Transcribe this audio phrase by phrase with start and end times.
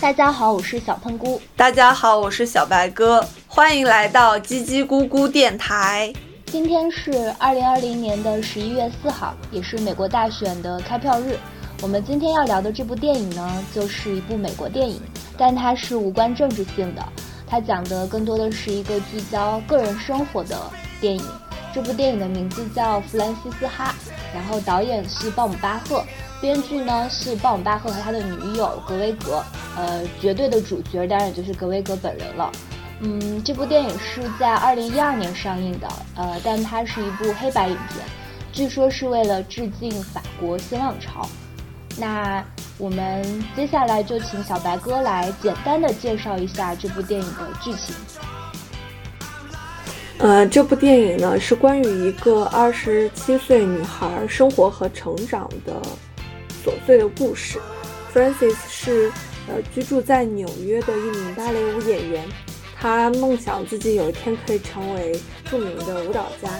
[0.00, 1.40] 大家好，我是小喷菇。
[1.56, 3.24] 大家好，我是小白哥。
[3.46, 6.12] 欢迎来到叽叽咕咕电台。
[6.46, 11.38] 今天是二零二零年的十一月四号，也是美国大选的开票日。
[11.80, 15.00] 我们今天要聊的这部电影呢，就是一部美国电影，
[15.38, 17.02] 但它是无关政治性的。
[17.46, 20.58] 它讲的更多的是一个聚焦个人生活的
[21.00, 21.24] 电影。
[21.74, 23.94] 这部电影的名字叫《弗兰西斯哈》，
[24.34, 26.04] 然后导演是鲍姆巴赫，
[26.40, 29.42] 编剧呢是鲍姆巴赫和他的女友格威格。
[29.74, 32.52] 呃，绝对的主角当然就是格威格本人了。
[33.00, 38.04] 嗯，这部电影是在二零一二年上映的，呃，但它是一部黑白影片，
[38.52, 41.26] 据说是为了致敬法国新浪潮。
[41.96, 42.44] 那
[42.78, 47.94] 我们接下来就请小白哥来简单的介绍一下这部电影的剧情。
[50.22, 55.82] 呃，这部电影呢是关于一个二十七岁女孩生活和成长的
[56.64, 57.58] 琐碎的故事。
[58.14, 59.10] Francis 是
[59.48, 62.24] 呃居住在纽约的一名芭蕾舞演员，
[62.78, 65.20] 她梦想自己有一天可以成为
[65.50, 66.50] 著名的舞蹈家，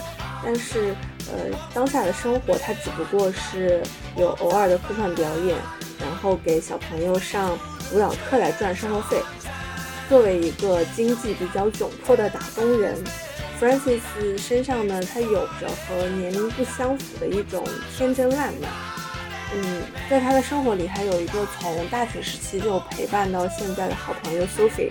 [0.45, 0.93] 但是
[1.31, 3.81] 呃当下的生活她只不过是
[4.17, 5.57] 有偶尔的客串表演，
[6.01, 7.57] 然后给小朋友上
[7.95, 9.23] 舞蹈课来赚生活费。
[10.09, 12.97] 作为一个经济比较窘迫的打工人。
[13.63, 14.01] Francis
[14.37, 17.63] 身上呢，他有着和年龄不相符的一种
[17.97, 18.69] 天真烂漫。
[19.55, 24.91] 嗯，在他的生活里，还有一个从大学时期就陪伴到现在的好朋友 Sophie。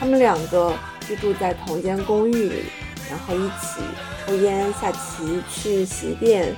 [0.00, 0.72] 他们两个
[1.06, 2.62] 居住在同间公寓里，
[3.10, 3.82] 然后一起
[4.24, 6.56] 抽烟、下棋、去洗衣店，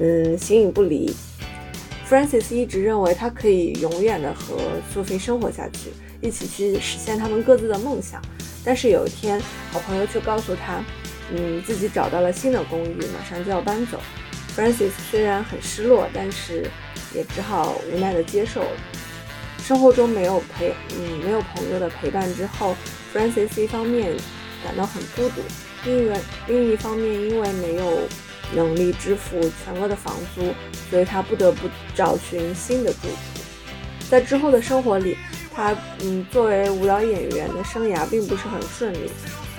[0.00, 1.14] 嗯，形影不离。
[2.10, 4.56] Francis 一直认为他可以永远的和
[4.92, 8.20] Sophie 生活下去，一起去实现他们各自的梦想。
[8.68, 9.40] 但是有一天，
[9.72, 10.84] 好朋友却告诉他，
[11.34, 13.98] 嗯，自己找到了新的公寓，马上就要搬走。
[14.54, 16.70] Francis 虽然很失落，但是
[17.14, 18.70] 也只好无奈地接受了。
[19.64, 22.76] 生活中没有陪，嗯，没有朋友的陪伴之后
[23.14, 24.14] ，Francis 一方面
[24.62, 25.40] 感到很孤独，
[25.86, 28.00] 另一另一方面因为没有
[28.54, 30.52] 能力支付全额的房租，
[30.90, 33.42] 所以他不得不找寻新的住处。
[34.10, 35.16] 在之后的生活里。
[35.58, 39.10] 他嗯，作为舞蹈演员的生涯并不是很顺利，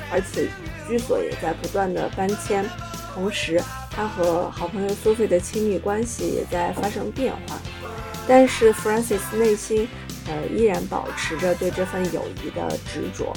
[0.09, 0.47] 而且
[0.87, 2.65] 居所也在不断的搬迁。
[3.13, 3.61] 同时，
[3.91, 7.59] 他和好朋友苏菲的亲密关系也在发生变化。
[8.25, 9.89] 但是 Francis 内心
[10.27, 13.33] 呃依然保持着对这份友谊的执着。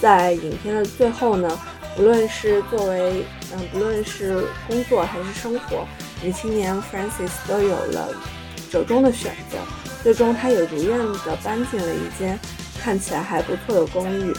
[0.00, 1.56] 在影片的最后呢，
[1.94, 5.86] 不论是作为嗯，不论是工作还是生活，
[6.20, 8.12] 女青年 Francis 都有了
[8.72, 9.58] 折中的选择。
[10.04, 12.38] 最终，他也如愿的搬进了一间
[12.78, 14.34] 看起来还不错的公寓。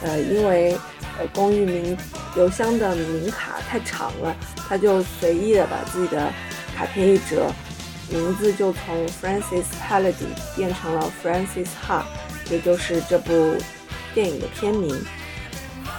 [0.00, 0.72] 呃，因为
[1.18, 1.96] 呃公寓名
[2.34, 4.34] 邮箱的名卡太长了，
[4.66, 6.32] 他就随意的把自己的
[6.74, 7.52] 卡片一折，
[8.08, 12.02] 名字就从 Francis Paladin 变成了 Francis Ha，
[12.50, 13.54] 也就是这部
[14.14, 14.98] 电影的片名。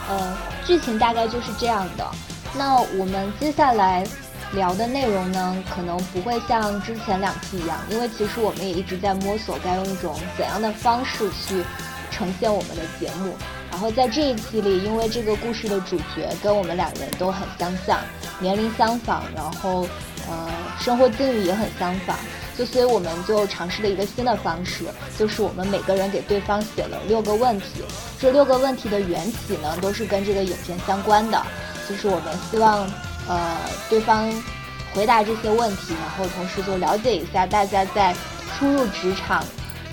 [0.10, 0.36] 呃，
[0.66, 2.06] 剧情大概就是这样的。
[2.58, 4.04] 那我们接下来。
[4.54, 11.64] 聊的内容呢，可能不会像之前两期一样，因为其实我们也一直在摸索该用一种怎样的方式去
[12.12, 13.34] 呈现我们的节目。
[13.72, 18.00] 然后在这一期里，因为这个故事的主角跟我们两人都很相像，
[18.40, 19.88] 年龄相仿，然后
[20.30, 20.48] 呃
[20.80, 22.16] 生活境遇也很相仿，
[22.56, 24.86] 就所以我们就尝试了一个新的方式，
[25.18, 27.82] 就是我们每个人给对方写了六个问题，
[28.20, 31.42] 这六个问题的缘起呢，都是跟这个影片相关的，
[31.90, 32.88] 就是我们希望。
[33.28, 33.58] 呃，
[33.90, 34.30] 对方
[34.94, 38.14] 回答这些问题，然后同时就了解一下大家在
[38.58, 39.44] 初入职场，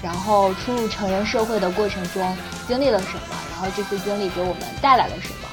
[0.03, 2.37] 然后初入成人社会的过程中
[2.67, 5.49] 经历了什么，然后这些经历给我们带来了什么。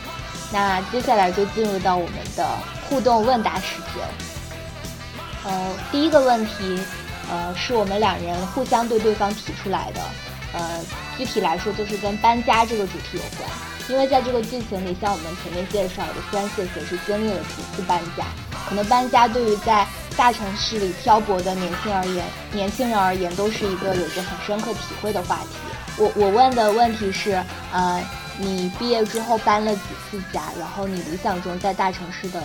[0.51, 2.47] 那接下来就进入到我们的
[2.89, 4.03] 互动问答时间。
[5.45, 6.79] 呃，第一个问题，
[7.29, 10.01] 呃，是我们两人互相对对方提出来的，
[10.53, 10.79] 呃，
[11.17, 13.49] 具体来说就是跟搬家这个主题有关。
[13.89, 18.25] 因为在这个剧情里，像我们前面介绍的，Francis 也是经历了几次搬家。
[18.67, 19.87] 可能搬家对于在
[20.17, 25.49] 大城市里漂泊的年轻而言，年轻人而言，都是一个有着很深刻体会的话题。
[25.97, 27.41] 我我问的问题是，
[27.71, 28.03] 呃，
[28.37, 29.81] 你毕业之后搬了几
[30.11, 30.51] 次家？
[30.59, 32.43] 然后你理想中在大城市的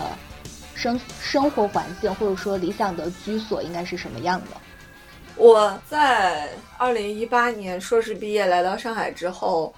[0.73, 4.55] 生生活环境，或者说理想的居所应该是什么样的？
[5.35, 6.47] 我在
[6.77, 9.73] 二零一八年硕士毕业来到上海之后。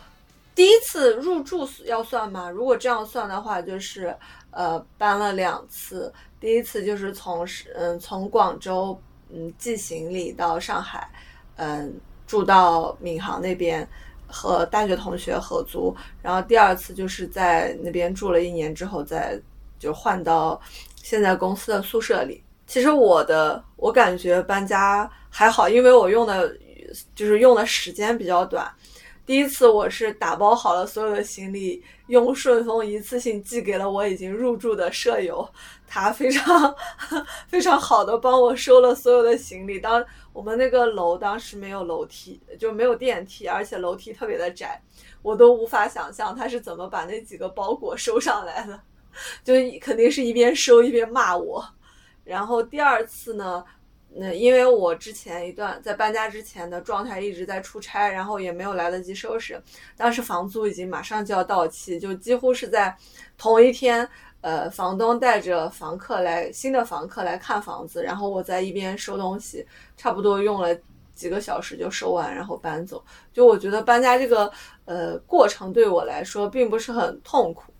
[0.55, 2.49] 第一次入住要算吗？
[2.49, 4.15] 如果这样算的话，就是
[4.51, 6.11] 呃搬了两次。
[6.39, 8.97] 第一次就是从嗯从广州
[9.29, 11.09] 嗯寄行李到上海，
[11.57, 11.93] 嗯
[12.25, 13.85] 住到闵行那边
[14.27, 15.93] 和大学同学合租。
[16.21, 19.37] 然后第二次就是在那边住了一年之后再
[19.77, 20.59] 就换到
[21.03, 22.41] 现在公司的宿舍里。
[22.65, 26.55] 其实我的我感觉搬家还好，因为我用的
[27.13, 28.71] 就是用的时间比较短。
[29.25, 35.47] 第一次我是打包好了所有的行李，用顺丰一次性寄给了我已经入住的舍友，
[35.87, 36.75] 他非常
[37.47, 39.79] 非常好的帮我收了所有的行李。
[39.79, 44.79] 当我们那个楼当时没有楼梯，就没有电梯，而且楼梯特别的窄，
[45.23, 48.79] 我都无法想象他是怎么把那几个包裹收上来的，
[49.43, 51.65] 就肯定是一边收一边骂我。
[52.23, 53.65] 然后第二次呢？
[54.17, 59.61] 那因为我之前一段在搬家之前的状态一直在出差，然后也没有来得及收拾。
[59.97, 62.95] 当时房租已经马上就要到期，就几乎是在
[63.37, 64.07] 同一天，
[64.39, 69.67] 呃，房东带着房客来新的房客来看房子，然后我在一边收东西，
[69.97, 70.73] 差不多用了
[71.13, 73.03] 几个小时就收完，然后搬走。
[73.33, 74.49] 就我觉得搬家这个
[74.85, 77.73] 呃过程对我来说并不是很痛苦，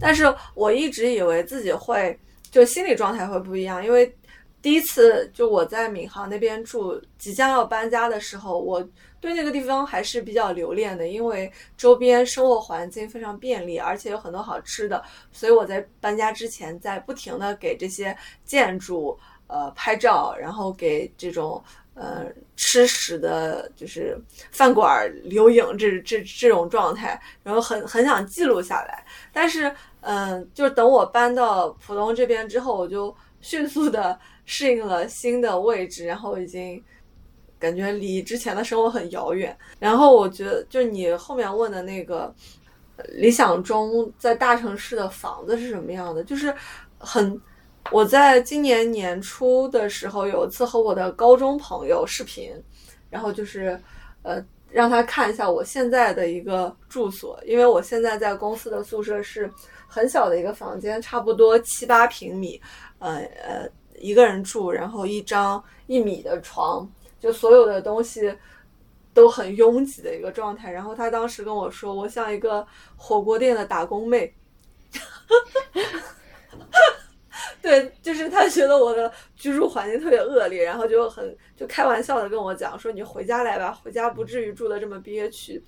[0.00, 2.18] 但是我一直以为自己会
[2.50, 4.12] 就心理状态会不一样，因为。
[4.60, 8.86] 第一次就我在闵行那边住，即将要搬家的时候，我
[9.20, 15.00] 对那个地方还是比较留恋的，因为周边生活环境非常便利，而且有很多好吃的，
[15.30, 19.16] 所以我在搬家之前在不停的给这些建筑
[19.46, 21.62] 呃拍照，然后给这种
[21.94, 22.26] 呃
[22.56, 24.18] 吃食的，就是
[24.50, 29.04] 饭馆留影这这这种状态，然后很很想记录下来。
[29.32, 34.18] 但是嗯，就是等我搬到浦东这边之后，我就迅速的。
[34.48, 36.82] 适应了新的位置，然后已经
[37.58, 39.54] 感觉离之前的生活很遥远。
[39.78, 42.34] 然后我觉得，就你后面问的那个
[43.10, 46.52] 理想中在大城市的房子是什么样的，就是
[46.98, 47.38] 很。
[47.90, 52.52] 我在今年年初的时候有一次和我的高中朋友视频，
[53.08, 53.78] 然后就是
[54.22, 59.50] 呃让他看一下我现在的一个住所，因为我现在在公司的宿舍是
[59.86, 62.60] 很小的一个房间，差不多七八平米，
[62.98, 63.68] 呃呃。
[64.00, 68.34] 一个人住，然后一张一米的床，就所有的东西
[69.12, 70.70] 都很拥挤的一个状态。
[70.70, 72.66] 然后他当时跟我说，我像一个
[72.96, 74.34] 火锅店的打工妹。
[77.60, 85.62] 对，就是他觉得我的居住环境特别恶劣，然后就很就开玩笑的跟我讲说：“你回家来吧，回家不至于住的这么憋屈。”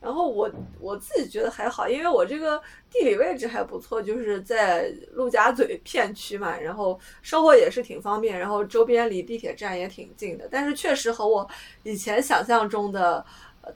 [0.00, 0.50] 然后我
[0.80, 2.58] 我自己觉得还好，因为我这个
[2.90, 10.48] 地理位置还不错，就是在陆家嘴 片区嘛，然后生活也是挺方便，然后周边离地铁站也挺近的。
[10.50, 11.46] 但是确实和我
[11.82, 13.22] 以前想象中的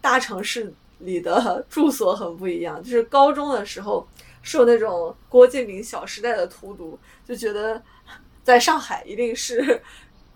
[0.00, 2.82] 大城市里的 住所很不一样。
[2.82, 4.08] 就是高中的时候
[4.40, 7.82] 受那种郭敬明《小时代》的荼毒，就觉得
[8.42, 9.82] 在上海一定是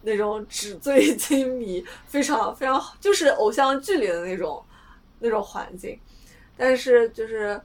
[0.02, 4.62] 那种纸醉金迷，非常非常就是偶像剧里的那种。
[5.18, 5.98] 那种环境，
[6.56, 7.60] 但是就是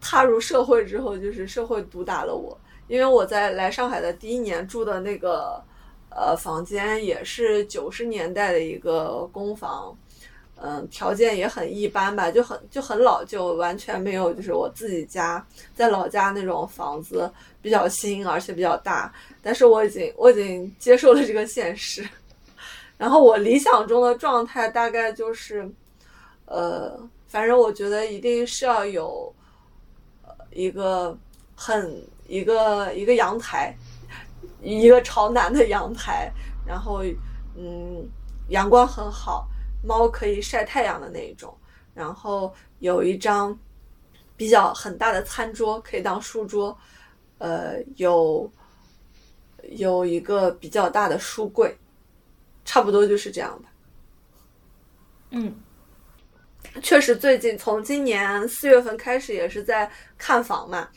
[0.00, 2.58] 踏入社会之后，就是社会毒打了我。
[2.88, 5.60] 因为我在来上海的第一年住的那个
[6.08, 9.96] 呃房间也是九十年代的一个公房，
[10.54, 15.44] 嗯，条件也很一般吧，就很就很老旧，完全没有就是我自己家
[15.74, 17.28] 在老家那种房子
[17.60, 19.12] 比较新，而且比较大。
[19.42, 22.08] 但是我已经我已经接受了这个现实，
[22.96, 25.68] 然后我理想中的状态大概就是。
[26.46, 29.34] 呃，反正我觉得一定是要有，
[30.50, 31.16] 一个
[31.54, 33.76] 很一个一个阳台，
[34.62, 36.32] 一个朝南的阳台，
[36.64, 37.02] 然后
[37.56, 38.08] 嗯，
[38.48, 39.48] 阳光很好，
[39.82, 41.52] 猫可以晒太阳的那一种，
[41.94, 43.58] 然后有一张
[44.36, 46.78] 比较很大的餐桌可以当书桌，
[47.38, 48.48] 呃，有
[49.70, 51.76] 有一个比较大的书柜，
[52.64, 53.68] 差不多就是这样吧。
[55.30, 55.52] 嗯。
[56.82, 60.88] 确实，最近从今年四月份开始也是在看房嘛，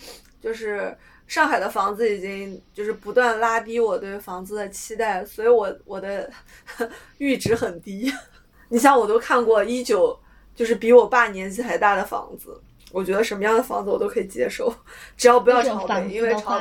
[0.41, 0.95] 就是
[1.27, 6.29] 上海的房子已经就是不断拉低我对房子的期待，所以我我的
[7.19, 8.11] 阈值很低。
[8.69, 10.17] 你像我都看过一九，
[10.55, 12.59] 就是比我爸年纪还大的房子，
[12.91, 14.73] 我觉得什么样的房子我都可以接受，
[15.17, 16.59] 只要不要朝北，因为朝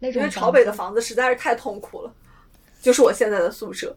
[0.00, 2.14] 因为朝北的房子实在是太痛苦了，
[2.80, 3.94] 就是我现在的宿舍。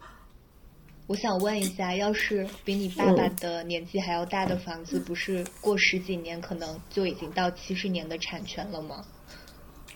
[1.05, 9.03] 我想问一下，要是比你爸爸的年纪还要大的房子，不是过十几年可能就已经到七十年的产权了吗？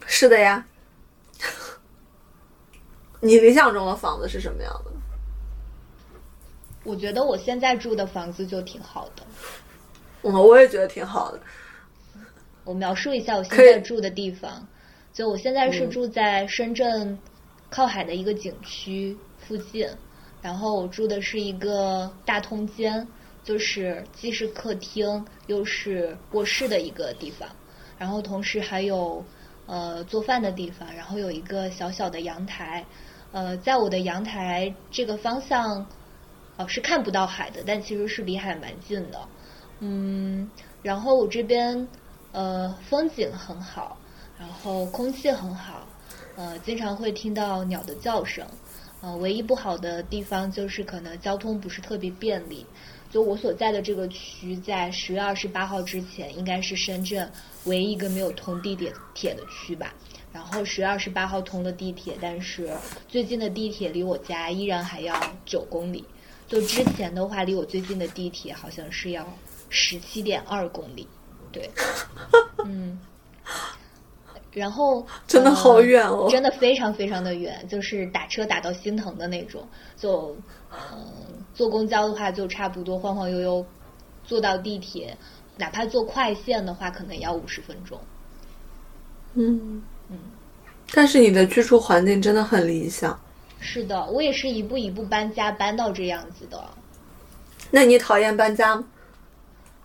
[0.05, 0.65] 是的呀。
[3.21, 4.91] 你理想中的房子是什么样的？
[6.83, 9.25] 我觉得我现在住的房子就挺好的。
[10.23, 11.39] 嗯，我也觉得挺好的。
[12.63, 14.67] 我描述一下我现在住的地方，
[15.13, 17.17] 就我现在是住在深圳
[17.69, 19.89] 靠海的一个景区附近。
[20.47, 23.05] 然后我住的是一个大通间，
[23.43, 27.49] 就是既是客厅又是卧室的一个地方，
[27.97, 29.21] 然后同时还有
[29.65, 32.85] 呃做饭的地方，然后有一个小小的阳台，
[33.33, 35.85] 呃，在我的阳台这个方向，
[36.55, 39.19] 哦是看不到海的，但其实是离海蛮近的，
[39.81, 40.49] 嗯，
[40.81, 41.85] 然后我这边
[42.31, 43.97] 呃风景很好，
[44.39, 45.85] 然后空气很好，
[46.37, 48.47] 呃，经常会听到鸟的叫声。
[49.01, 52.65] 呃，唯一不好的地方就是可能交通不是特别便利。
[53.09, 57.31] 就我所在的这个区，在十月二十八号之前，应该是深圳
[57.65, 59.93] 唯一一个没有通地铁铁的区吧。
[60.33, 62.69] 然后十月二十八号通了地铁，但是
[63.07, 66.03] 最近的地铁离我家依然还要九公里。
[66.47, 69.25] 就之前的话，离我最近的地铁好像是要
[69.69, 71.07] 十七点二公里。
[71.51, 71.69] 对，
[72.65, 72.99] 嗯。
[74.57, 79.65] 然后真的好远哦，真的非常非常的远，就是打车打到心疼的那种。
[79.95, 80.35] 就
[80.71, 80.99] 嗯，
[81.53, 83.65] 坐公交的话，就差不多晃晃悠悠
[84.23, 85.15] 坐到地铁，
[85.57, 87.99] 哪怕坐快线的话，可能也要五十分钟。
[89.35, 90.17] 嗯嗯，
[90.93, 93.17] 但是你的居住环境真的很理想。
[93.59, 96.63] 是的，我也是一步一步搬家搬到这样子的。
[97.69, 98.83] 那你讨厌搬家吗？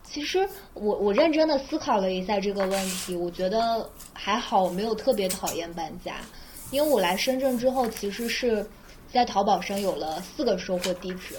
[0.04, 6.16] 其实我我认真的思考了一下这个问题，我觉得还好，我没有特别讨厌搬家，
[6.70, 8.66] 因为我来深圳之后，其实是
[9.10, 11.34] 在淘宝上有了四个收货地址。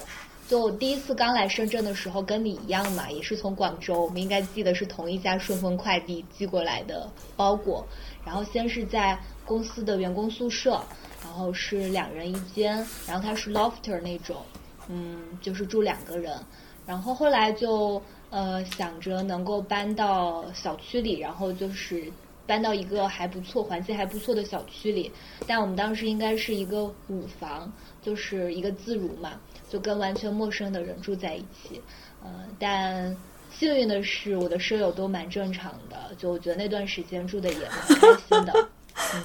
[0.50, 7.86] 就第一次刚来深圳的时候，跟你一样嘛，也是从广州，我们应该记得是同一家顺丰快递寄过来的包裹。
[8.26, 10.84] 然后先是在公司的员工宿舍，
[11.24, 12.76] 然后是两人一间，
[13.08, 14.38] 然后它是 lofter 那种，
[14.88, 16.36] 嗯，就是住两个人。
[16.88, 18.02] 然后后来就。
[18.34, 22.12] 呃，想着能够搬到小区里，然后就是
[22.48, 25.12] 搬到一个还不错、环境还不错的小区里。
[25.46, 27.72] 但我们当时应该是一个五房，
[28.02, 31.80] 就是一个自如嘛，就跟完全陌生的人住在一起。
[32.24, 33.16] 呃，但
[33.52, 38.68] 幸运的是，我的舍友都蛮正常的，就我觉得那段时间住的也蛮开心的。
[39.14, 39.24] 嗯。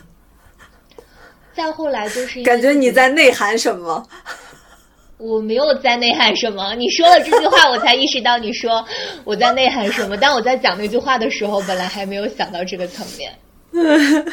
[1.55, 4.07] 再后来就是感觉你在内涵什么。
[5.19, 8.85] 我没有在内涵什么，你说了这句话，我才意识到你说
[9.25, 10.17] 我在内涵什么。
[10.17, 13.35] 但我在讲那句话的时候，本来还没有想到这个层面。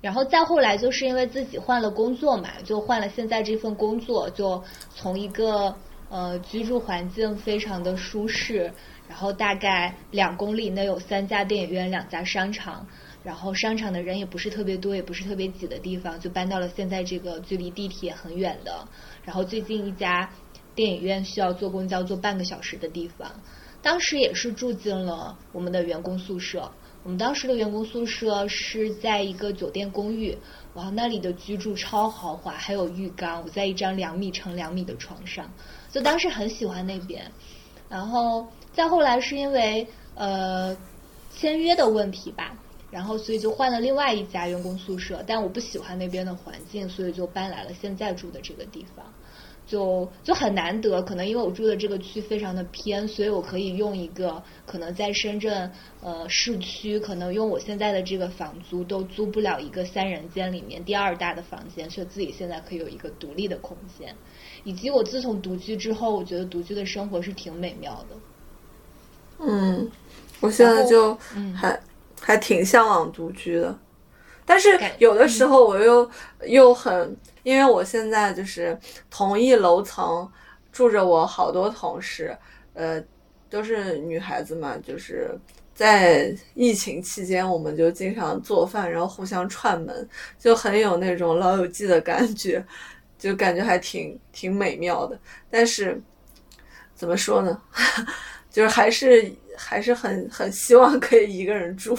[0.00, 4.62] 然后再后来，就是因为自己换了工作嘛，就换了现在这份工作，就
[4.94, 5.74] 从一个
[6.08, 8.72] 呃居住环境非常的舒适，
[9.08, 12.86] 然后大概两公里内有三家电影院、两家商场，
[13.24, 18.72] 然后商场的人也不是特别多，也不是特别挤的地方，就搬到了现在这个距离地铁很远的。
[19.28, 20.30] 然后最近一家
[20.74, 23.30] 电影院需要坐公交坐半个小时的地方，
[23.82, 26.72] 当时也是住进了我们的员工宿舍。
[27.02, 30.34] 我们当时的员工宿舍是在一个酒店公寓，
[30.72, 33.42] 哇，那里的居住超豪华，还有浴缸。
[33.44, 35.46] 我在一张两米乘两米的床上，
[35.90, 37.30] 就当时很喜欢那边。
[37.90, 40.74] 然后再后来是因为呃
[41.36, 42.56] 签约的问题吧，
[42.90, 49.04] 然后所以就换了另外一家员工宿舍，但我不喜欢那边的环境，所以就搬来了现在住的这个地方。
[49.68, 55.70] 就就很难得，可能因为我住的这个区非常的偏，所以我可以用一个可能在深圳
[56.00, 64.16] 呃市区，可能用我现在的这个房租都租不了一个三人间里面第二大的房间，却自己现在可以有一个独立的空间。
[64.64, 68.16] 以及我自从独居之后，我觉得独居的生活是挺美妙的。
[69.40, 69.88] 嗯，
[70.40, 71.14] 我现在就
[71.54, 71.78] 还
[72.20, 73.78] 还挺向往独居的，
[74.48, 76.10] 但是有的时候我又
[76.44, 77.16] 又很。
[77.44, 78.78] 因为我现在就是
[79.08, 80.30] 同一楼层
[80.70, 82.36] 住着我好多同事，
[82.74, 83.02] 呃，
[83.48, 85.30] 都是女孩子嘛，就是
[85.74, 90.06] 在疫情期间，我们就经常做饭，然后互相串门，
[90.38, 92.62] 就很有那种老友记的感觉，
[93.18, 95.18] 就感觉还挺挺美妙的。
[95.48, 95.98] 但是
[96.94, 97.62] 怎么说呢，
[98.50, 101.98] 就是还是还是很很希望可以一个人住。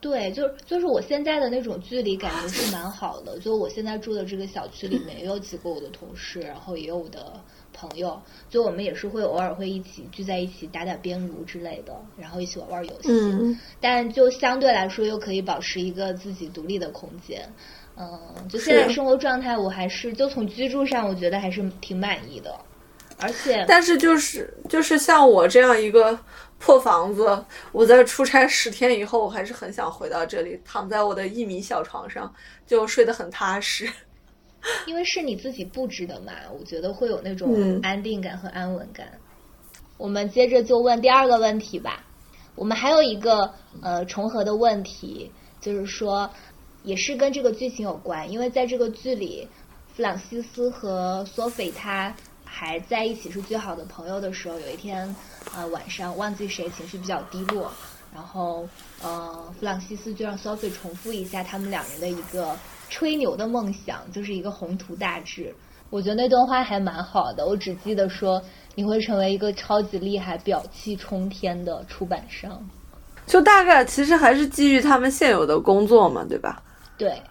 [0.00, 3.38] 对，就是就是我现在的那种距离感觉是蛮好的。
[3.38, 7.38] 就我现在住的这个小区里面，也有几个我的同事，然后也有我的
[7.74, 8.18] 朋友。
[8.48, 13.08] 就我们也是会偶尔会一起聚在一起打打边炉之类的，然后一起玩玩游戏。
[13.10, 13.58] 嗯。
[13.78, 17.46] 但就相对来说，又可以保持一个自己独立的空间。
[17.98, 22.58] 嗯，就现在生活状态，我还是就从居住上，我觉得还是挺满意的。
[23.18, 26.18] 而且，但是就是就是像我这样一个。
[26.60, 32.32] 破房子，我在出差十天以后，我还是很想回到这里，躺在我的一米小床上，
[32.66, 33.90] 就睡得很踏实。
[34.86, 39.08] 因为是你自己布置的嘛，我觉得会有那种安定感和安稳感。
[39.96, 42.04] 我们接着就问第二个问题吧。
[42.56, 46.28] 我们还有一个呃重合的问题，就是说
[46.82, 49.48] 也是跟这个剧情有关，因为在这个剧里，
[49.94, 52.14] 弗朗西斯和索菲他。
[52.52, 55.14] 还在一起是最好的朋友的时候，有一天，
[55.56, 57.70] 呃，晚上忘记谁情绪比较低落，
[58.12, 58.68] 然后
[59.00, 62.56] 呃，弗朗西斯就让 Sophie 重复一下他们两人的一个
[62.88, 65.54] 吹牛的梦想，就是一个宏图大志。
[65.90, 68.42] 我觉得那段话还蛮好的，我只记得说
[68.74, 72.60] 你会成为一个超级厉害、表气冲天的出版商。
[73.26, 76.60] 就大概其实还是基于他们现有的工作嘛，对吧？
[76.98, 77.22] 对，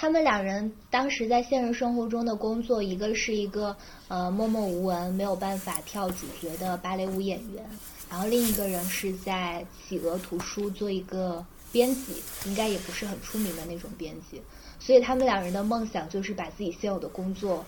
[0.00, 3.76] 他们两人当时在现实生活中的工作，一个是一个
[4.08, 7.62] 呃默默无闻、没有办法跳主角的芭蕾舞演员，
[8.08, 12.14] 然后另一个人是在企鹅图书做一个编辑，
[12.46, 14.40] 应该也不是很出名的那种编辑。
[14.78, 17.62] 所以他们两人的梦想就是把自己现有的工作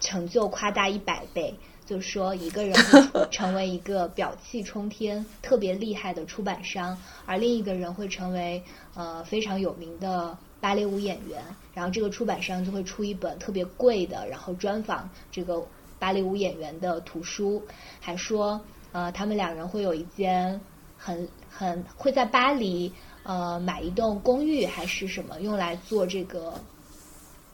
[0.00, 1.54] 成就夸大一百倍，
[1.86, 11.42] 就是说一个人会 成为一个表气冲天、特别厉害的出版商，而另一个人会成为呃非常有名的芭蕾舞演员。
[11.74, 15.64] 然后这个出版商就会出一本特别贵的，然后专访这个
[15.98, 17.62] 芭蕾舞演员的图书，
[18.00, 18.60] 还说
[18.92, 20.60] 呃他们两人会有一间
[20.98, 22.92] 很很会在巴黎。
[23.22, 26.54] 呃，买一栋公寓还是什么，用来做这个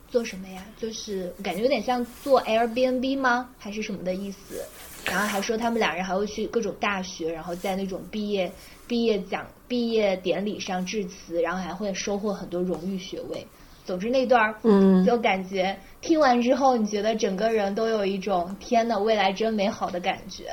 [0.09, 0.65] 做什么呀？
[0.79, 3.51] 就是感觉有点像做 Airbnb 吗？
[3.59, 4.65] 还是什么的意思？
[5.05, 8.51] 然后还说他们两人还会去各种大学，然后在那种毕业
[8.87, 13.47] 毕业讲毕业典礼上致辞，然后还会收获很多荣誉学位。
[13.85, 20.47] 总之那段儿，嗯，就感觉听完之后，你觉得整个人都有一种天呐，未来真美好的感觉。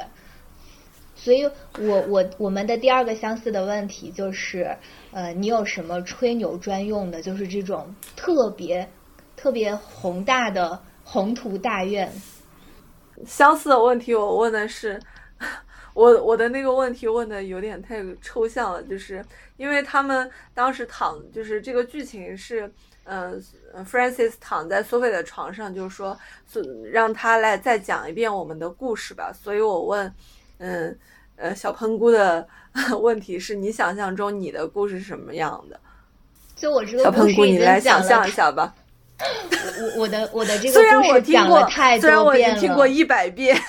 [1.15, 1.45] 所以，
[1.79, 4.75] 我我我们的第二个相似的问题就是，
[5.11, 7.21] 呃，你有什么吹牛专用的？
[7.21, 8.87] 就是这种特别
[9.35, 12.11] 特别宏大的宏图大愿。
[13.25, 14.99] 相似的问题，我问的是，
[15.93, 19.23] 我我的那个问题问的有点太抽象了，就是
[19.57, 22.71] 因为他们当时躺，就是这个剧情是，
[23.05, 23.43] 嗯
[23.85, 26.17] ，Francis 躺在苏菲的床上，就是说，
[26.91, 29.31] 让他来再讲一遍我们的故事吧。
[29.33, 30.13] 所以我问，
[30.59, 30.97] 嗯。
[31.35, 32.47] 呃，小喷菇的
[33.01, 35.79] 问题是你想象中你的故事是什么样的？
[36.55, 38.71] 就我这个小喷菇，你来想象一下吧。
[39.17, 42.01] 我我的我的 这个故事讲了太多遍了。
[42.01, 43.59] 虽然我已经听过一百遍，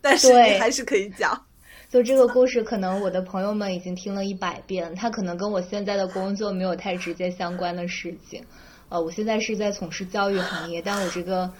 [0.00, 1.46] 但是你还是可以讲。
[1.92, 8.42] 就这个故事，可能我的朋友们已经听了一百遍，它可能跟我现在的工作没有太直接相关的事情。
[8.88, 11.52] 呃，我现在是在从事教育行业，但我这个，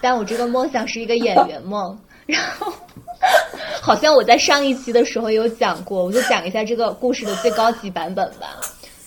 [0.00, 1.96] 但我这个梦想是一个演员梦。
[2.26, 2.72] 然后，
[3.80, 8.48] 好像我在上一期的时候有讲过，我就讲一下这个故事的最高级版本吧。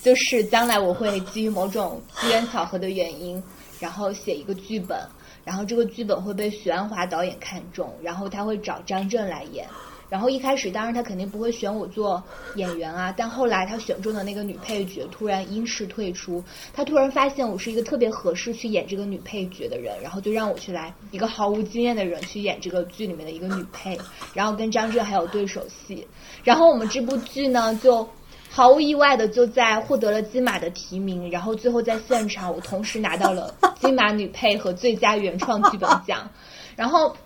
[0.00, 3.42] 就是将来我会基于某种机缘巧合的原因，
[3.78, 4.98] 然后写一个剧本，
[5.44, 9.68] 然后这个剧本会被许鞍华导演看中，然后他会找张震来演。
[10.10, 12.22] 然后一开始，当然他肯定不会选我做
[12.56, 13.14] 演员啊。
[13.16, 16.42] 但后来他选中的那个女配角突然因事退出，
[16.74, 23.96] 他突然发现我是一个特别合适去演这个女配角的人，然后就让我去来一个毫无经验的人去演这个剧里面的一个女配，
[24.34, 26.04] 然后跟张震还有对手戏。
[26.42, 28.08] 然后我们这部剧呢，就
[28.48, 36.28] 毫无意外的就在获得了金马的提名，然后最后在现场我同时拿到了金马女配和最佳原创剧本奖，
[36.74, 37.16] 然后。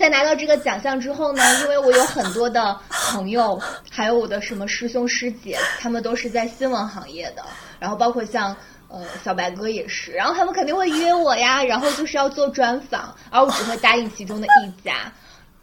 [0.00, 3.60] 在拿到这个奖项之后呢，因为我有很多的朋友，
[3.90, 7.42] 还有我的什么师兄师姐，他们都是在新闻行业的，
[7.78, 8.56] 然后包括像
[8.88, 15.12] 呃小白哥也是，然后他们肯定会约我呀，然后就是要做专访，而我只会答应其中的一家，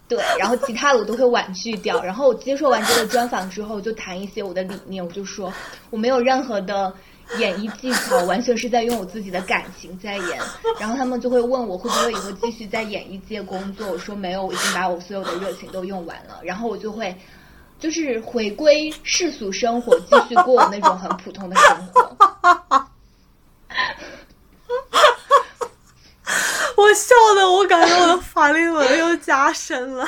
[0.07, 2.03] 对，然后其他的我都会婉拒掉。
[2.03, 5.51] 然后我接受完这个专访之后，就谈一些我的理念，我就说
[5.89, 6.93] 我没有任何的。
[7.37, 10.39] 演绎技巧完全是在用我自己的感情在演，
[10.79, 17.15] 然后他们就会问我会不会以后继续在演艺界工作，我说没有，我已经把我所有的热情都用完了，然后我就会
[17.79, 22.17] 就是回归世俗生活，继续过我那种很普通的生活。
[26.77, 30.07] 我笑的，我感觉我的法令纹又加深了。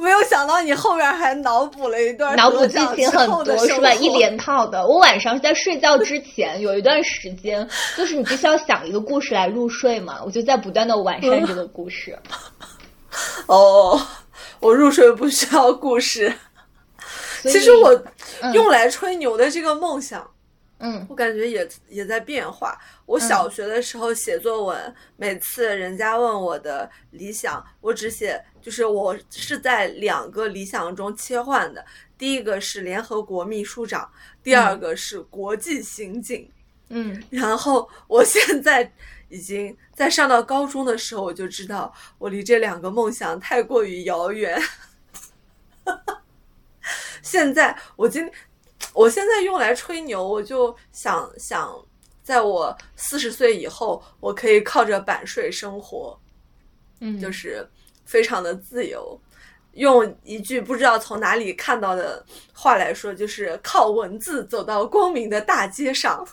[0.00, 3.92] 没有想到你后面还脑补了一段，脑补剧情很多是吧？
[3.94, 4.86] 一连套的。
[4.86, 12.18] 我晚上在睡觉之前有一段时间，就是你必须要想一个故事来入睡嘛，我就在不断的完善这个故事。
[13.46, 14.00] 哦，
[14.60, 16.32] 我入睡不需要故事。
[17.42, 18.02] 其实我
[18.54, 20.20] 用来吹牛的这个梦想。
[20.20, 20.26] 嗯，
[21.08, 22.78] 我感觉也也在变化。
[23.04, 31.84] 我小学的时候写作文，每次人家问我的理想，我只写就是我是在两个理想中切换的。
[32.16, 34.10] 第一个是联合国秘书长，
[34.42, 36.50] 第二个是国际刑警。
[36.88, 38.90] 嗯，然后我现在
[39.28, 44.58] 已经在上到高中的时候，我就知道我离这两个梦想太过于遥远。
[47.22, 48.30] 现在我今。
[48.92, 51.74] 我现在用来吹牛，我就想想，
[52.22, 56.18] 在我四十岁以后，我可以靠着版税生活，
[57.00, 57.68] 嗯，就是
[58.04, 59.20] 非常的自由。
[59.74, 66.26] 用一句不知道从哪里看到的话来说，就是靠文字走到光明的大街上。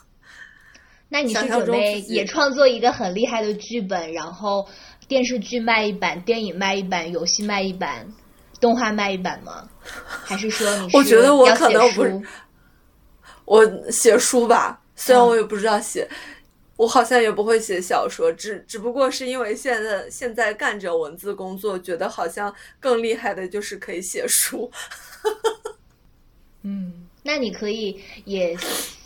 [1.08, 4.68] 那你是准备也创作一个很厉害的剧本，然后
[5.08, 8.12] 电视剧卖一版，电影卖一版，游戏卖一版，
[8.60, 9.70] 动画卖一版吗？
[9.96, 10.90] 还是说你？
[10.94, 12.22] 我觉得我可能不是，
[13.46, 16.08] 我写书吧，虽然我也不知道写。
[16.76, 24.70] 我好像也不会写小说，只只不过是因为现在现在干着文字工作，觉得好像更厉害的就是可以写书。
[26.62, 28.56] 嗯， 那你可以也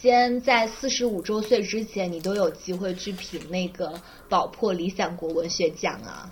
[0.01, 3.93] 先在四十五周岁之前，你都有机会去评那个
[4.27, 6.29] 宝珀理想国文学奖啊。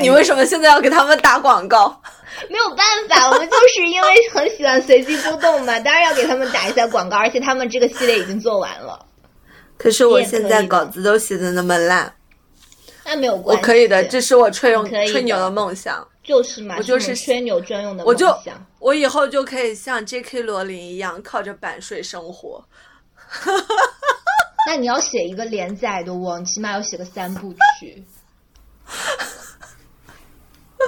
[0.00, 2.00] 你为什么现在要给他们打广告？
[2.48, 9.06] 没有办法，我们就是因为很喜欢随机波动嘛，当然要给他们打一下广告，而且他们这个系列已经做完了。
[9.76, 12.12] 可是我现在稿子都写的那么烂，
[13.04, 20.42] 那没有关系，我可以的，这是我吹用吹牛的梦想，就是嘛，我就是吹牛专用的梦想，我以后就可以像 J.K.
[20.42, 22.64] 罗琳一样靠着版税生活。
[24.66, 28.04] 那你要写一个连载的哦，起码要写个三部曲，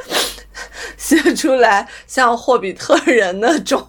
[0.97, 3.89] 写出来像霍比特人那种。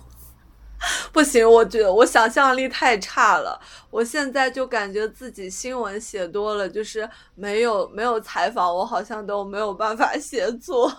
[1.11, 3.59] 不行，我觉得我想象力太差了。
[3.89, 10.91] 我现在就感觉自己新闻写多了，就是没有没有采访，我好像都没有办法写作。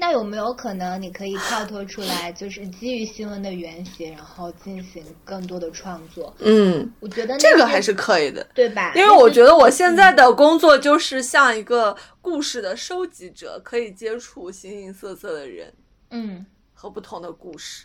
[0.00, 6.32] 那有没有可能你可以跳脱出来，就是基于新闻的原型，然后进行更多的创作？
[6.38, 8.92] 嗯，我觉得这个还是可以的，对吧？
[8.94, 15.74] 因为我觉得我现在的工作就是像一个故事的收集者，可以接触形形色色的人，
[16.10, 17.84] 嗯，和不同的故事。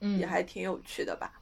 [0.00, 1.32] 嗯也还挺有趣的吧，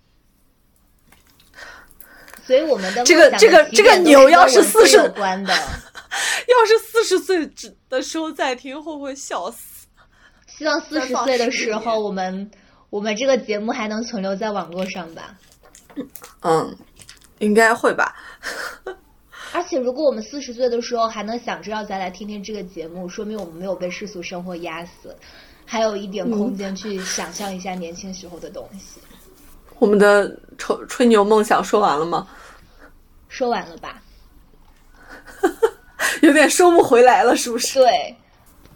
[2.47, 5.53] 所以我们的 这个这个这个牛要是四十关的，
[6.47, 7.51] 要是四十岁
[7.89, 9.72] 的时候再听，会不会笑死？
[10.63, 12.49] 希望四十岁的时候，我们
[12.89, 15.37] 我们这个节目还能存留在网络上吧？
[16.43, 16.77] 嗯，
[17.41, 18.15] 应该会吧。
[19.53, 25.17] 而且，如果我们四十岁的时候还能想着要再来听听这个节目，说明我们没有被世俗生活压死。
[25.67, 29.01] 还有一点空间去想象一下年轻时候的东西。
[29.81, 32.29] 我们的吹吹牛梦想说完了吗？
[33.29, 34.01] 说完了吧。
[36.23, 37.81] 有点收不回来了，是不是？
[37.81, 38.17] 对。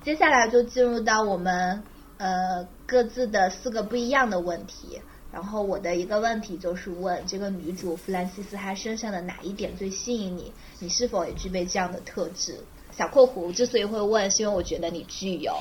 [0.07, 1.83] 接下来就进入到我们
[2.16, 5.03] 呃各自的四个不一样的问题。
[5.33, 10.53] 然后我的一个问题就是问这个女主弗兰西斯她身上的哪一点最吸引你？
[10.79, 12.57] 你是否也具备这样的特质？
[12.97, 15.53] 小括弧之所以会问，是因为我觉得你具有。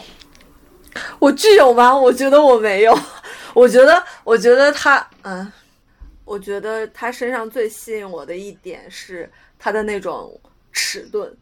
[1.17, 1.97] 我具有吗？
[1.97, 2.95] 我觉得我没有。
[3.55, 5.51] 我觉得，我觉得他，嗯，
[6.23, 9.27] 我觉得他身上最吸引我的一点是
[9.57, 10.39] 他的那种
[10.71, 11.35] 迟钝，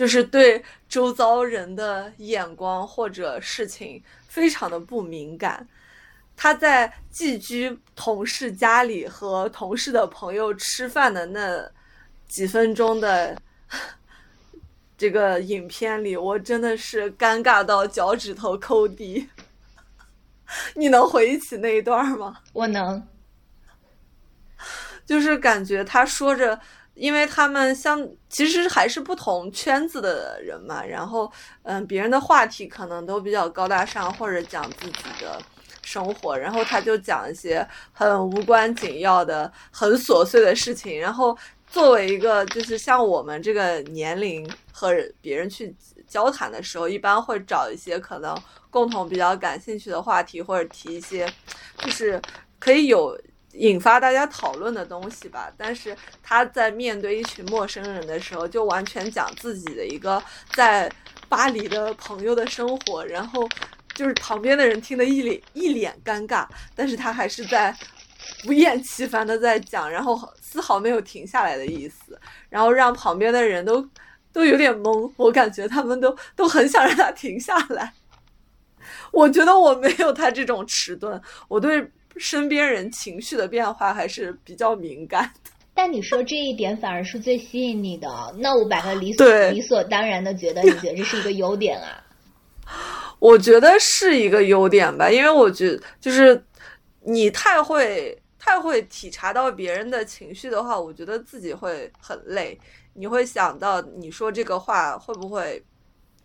[0.00, 5.68] 就是对周遭人的眼光或者事情非常的不敏感。
[6.34, 11.70] 他在寄居同事家里和同事的朋友吃饭的那
[12.26, 13.38] 几分钟的。
[14.96, 19.28] 这个影片里，我真的是尴尬到脚趾头抠地。
[20.76, 22.38] 你能回忆起那一段吗？
[22.54, 23.06] 我能。
[25.04, 26.58] 就是感觉他说着，
[27.00, 31.30] 因为他们像其实还是不同圈子的人嘛，然后
[31.62, 35.40] 嗯，别人的话题可能都比较高大上，或者讲自己的
[35.82, 41.36] 生活，然后他就讲一些很无关紧要的、很琐碎的事情，然后。
[41.72, 45.72] 作为一个就是像我们这个年龄和别人去
[46.04, 48.36] 交谈的时候，一般会找一些可能
[48.70, 51.32] 共同比较感兴趣的话题，或者提一些
[51.78, 52.20] 就是
[52.58, 53.16] 可以有
[53.52, 55.52] 引发大家讨论的东西吧。
[55.56, 60.90] 但是他在面对一群陌生人的时候，就完全讲自己的一个在
[61.28, 63.48] 巴黎的朋友的生活，然后
[63.94, 67.76] 就是旁边的人听得一脸一脸尴尬，但是他还是在。
[68.44, 73.86] 不厌其烦的在讲，然后丝毫没有停下来的意思，然后让旁边的人都
[74.32, 75.10] 都有点懵。
[75.16, 77.92] 我感觉他们都都很想让他停下来。
[79.10, 85.50] 我觉得我没有他这种迟钝，我对身边人情绪的变化还是比较敏感的。
[85.74, 92.02] 但你说这一点反而是最吸引你的，那我把它理所 理所当然的觉得，你觉得这是一个优点啊？
[93.18, 96.42] 我觉得是一个优点吧，因为我觉得就是
[97.02, 98.16] 你太会。
[98.42, 102.58] 太会体察到别人的情绪的话，我觉得自己会很累。
[102.94, 105.62] 你会想到你说这个话会不会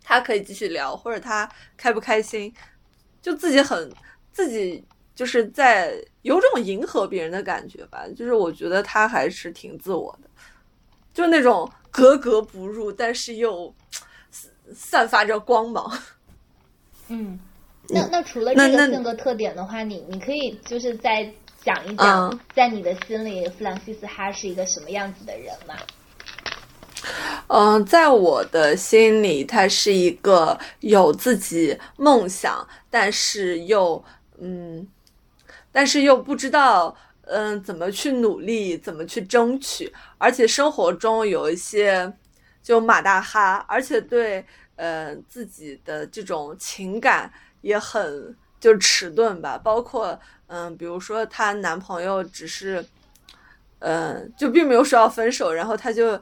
[0.02, 1.46] 他可以继续聊，或者他
[1.76, 2.50] 开不开心，
[3.20, 3.92] 就自己很
[4.32, 4.82] 自己
[5.16, 8.04] 就是在有种迎合别人的感觉吧。
[8.14, 10.30] 就是我觉得他还是挺自我的，
[11.12, 13.74] 就那种格格不入，但是又
[14.72, 15.90] 散发着光芒。
[17.08, 17.40] 嗯，
[17.88, 21.28] 那那除了这个性格特点的话，你你可以就是再
[21.64, 25.74] 讲一讲，在你的心里，弗朗西斯哈是一个什么样子的人吗？
[27.46, 34.04] 嗯，在我的心里，他是一个有自己梦想，但是又
[34.40, 34.84] 嗯，
[35.76, 42.10] 但是又不知道嗯怎么去努力，怎么去争取，而且生活中有一些
[42.62, 44.42] 就马大哈，而且对
[44.76, 52.82] 呃自己的这种情感也很就迟钝吧，包括嗯，比如说她男朋友只是
[53.80, 56.18] 嗯，就并没有说要分手，然后她就。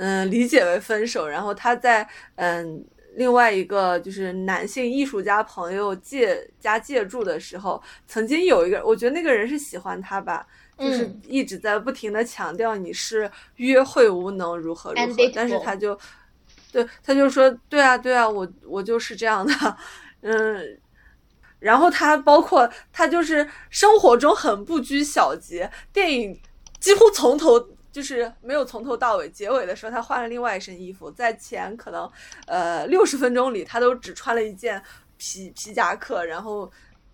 [0.00, 2.84] 嗯，理解为分手，然后她在嗯
[3.18, 10.46] 另外一个就是男性艺术家朋友借家借住的时候，曾经有一个，我觉得那个人是喜欢他吧，
[10.78, 15.98] 就是一直在不停的强调你是约会无能如何如何，但是他就
[16.70, 19.76] 对他就说对啊对啊，我我就是这样的，
[20.20, 20.78] 嗯，
[21.58, 26.40] 然后他包括他就是生活中很不拘小节，电影
[26.78, 27.70] 几乎从头。
[27.98, 32.08] 就是没有从头到尾，结尾的时候他换了另外一身衣服，在前可能
[32.46, 34.80] 呃六十分钟里，他都只穿了一件
[35.16, 36.70] 皮皮夹克，然后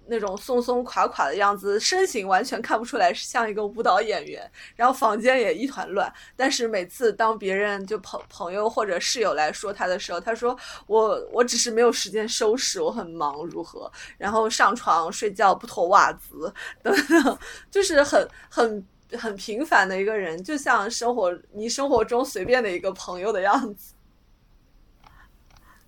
[0.08, 6.12] 那种松松垮垮的样子，身形完全看不出来像一个舞蹈演员，然后房间也一团乱。
[6.36, 10.54] 但是每次当别人就朋朋友或者室友来说他的时候，他说
[10.86, 13.90] 我我只是没有时间收拾，我很忙，如何？
[14.18, 17.38] 然后上床睡觉不脱袜子等等，
[17.72, 18.86] 就是很很。
[19.12, 23.94] 很平凡的一个人，就像生活你生活中随便的一个朋友的样子。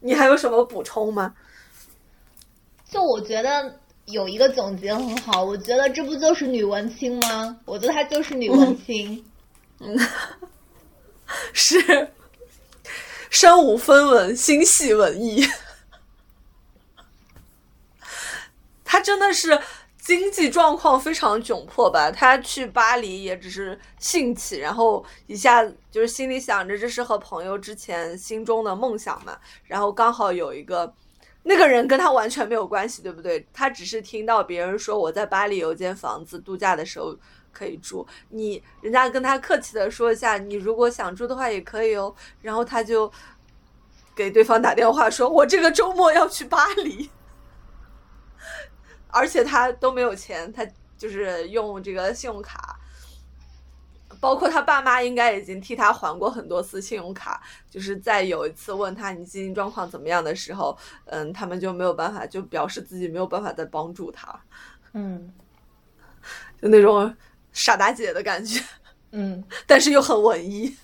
[0.00, 1.34] 你还有什么补充吗？
[2.88, 7.58] 就我觉得有一个总结很好，我觉得这不就是女文青吗？
[7.64, 9.24] 我觉得她就是女文 青。
[9.80, 9.98] 嗯，
[11.52, 12.10] 是
[13.30, 15.44] 身无分文，心系文艺。
[18.84, 19.60] 她真的是。
[20.06, 22.12] 经济状况非常窘迫吧？
[22.12, 29.36] 他去巴黎也只是兴起，然后一下就是心里想着这是和朋友之前心中的梦想嘛。
[29.64, 30.94] 然后刚好有一个
[31.42, 33.44] 那个人跟他完全没有关系，对不对？
[33.52, 37.12] 他只是听到别人说我在巴黎有间房子，度假的时候
[37.52, 38.06] 可以住。
[38.28, 42.14] 你人家跟他客气的说一下，你如果想住的话也可以哦。
[42.40, 43.10] 然后他就
[44.14, 47.10] 给对方打电话说：“我这个周末要去巴黎。”
[49.08, 50.66] 而且他都没有钱，他
[50.98, 52.78] 就是用这个信用卡，
[54.20, 57.42] 包括他爸妈应该已经替他还过很多次信用卡。
[57.70, 64.38] 就是在有一次问他你经济状况怎么样的时候，嗯，他们就没有办法，就表示自己没有办法再帮助他。
[64.92, 65.32] 嗯，
[66.60, 67.14] 就那种
[67.52, 68.62] 傻大姐的感觉。
[69.12, 70.76] 嗯，但是又很文艺。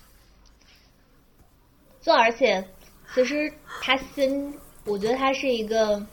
[2.01, 2.67] 就而且，
[3.13, 6.05] 其实他心，我觉得他是一个。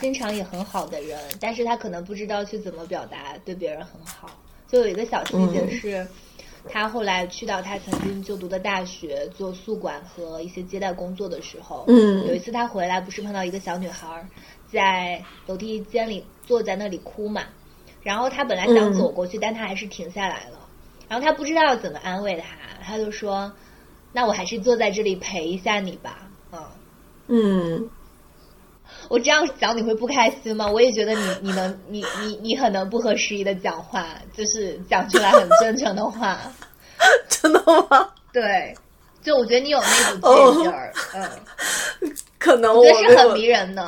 [0.00, 4.30] 心肠也很好的人，但是他可能不知道去怎么表达对别人很好。
[4.66, 6.06] 就有一个小细节是，
[6.68, 14.26] 他后来去到他曾经就读的大学做宿管和一些接待工作的时候，嗯，有一次他回来，不是碰到一个小女孩
[14.72, 17.42] 在楼梯间里坐在那里哭嘛，
[18.02, 20.58] 然后他本来想走过去，但他还是停下来了。
[21.08, 22.46] 然后他不知道怎么安慰她，
[22.82, 23.52] 他就说
[24.14, 26.64] ：“那我还是坐在这里陪一下你吧。”嗯
[27.26, 27.90] 嗯。
[29.12, 30.66] 我这样讲你会不开心吗？
[30.66, 36.38] 我也觉得你你能你你你很能不合时宜的讲话，就是讲出来很真诚的话，
[37.28, 38.08] 真的吗？
[38.32, 38.74] 对，
[39.22, 41.30] 就我觉得你有那股劲儿，嗯，
[42.38, 43.86] 可能我觉得是很迷人的。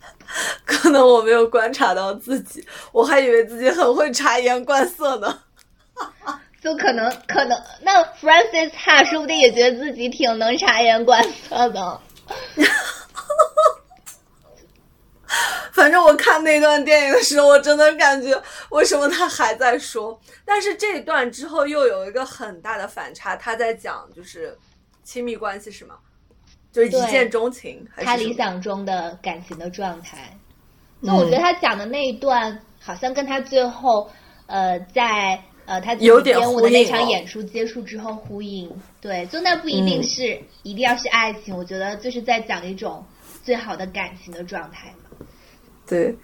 [0.64, 5.40] 可能我没有观察到自己，我还以为自己很会察言观色呢。
[6.62, 12.00] 就可能可能，那 Francis 哈说不定也觉得自己挺能察言观色的。
[15.72, 20.18] 反正我看那段电影的时候，我真的感觉为什么他还在说？
[20.44, 24.56] 但是这一段之后又有一个很大的反差，他在讲就是
[25.02, 25.96] 亲密关系是吗？
[26.72, 30.36] 就是一见钟情，他理想中的感情的状态。
[30.98, 34.10] 那我觉得他讲的那一段好像跟他最后
[34.46, 38.68] 呃在呃他有点编舞的那场演出结束之后呼应。
[39.00, 43.04] 对，就那不一定是一定要是爱情，我觉得就是在讲一种
[43.44, 44.92] 最好的感情的状态。
[45.86, 46.16] 对，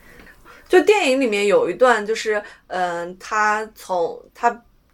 [0.68, 4.50] 就电影里面有一段，就是嗯，他从他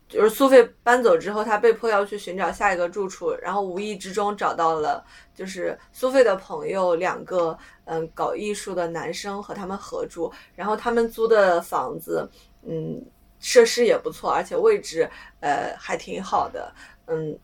[0.08, 12.28] 就是苏菲搬走之后，他被迫要去寻找下一个住处，然后无意之中找到了就是苏菲的朋友两个嗯搞艺术的男生和他们合住，然后他们租的房子
[12.62, 13.04] 嗯
[13.40, 15.08] 设施也不错，而且位置
[15.40, 16.72] 呃还挺好的，
[17.06, 17.38] 嗯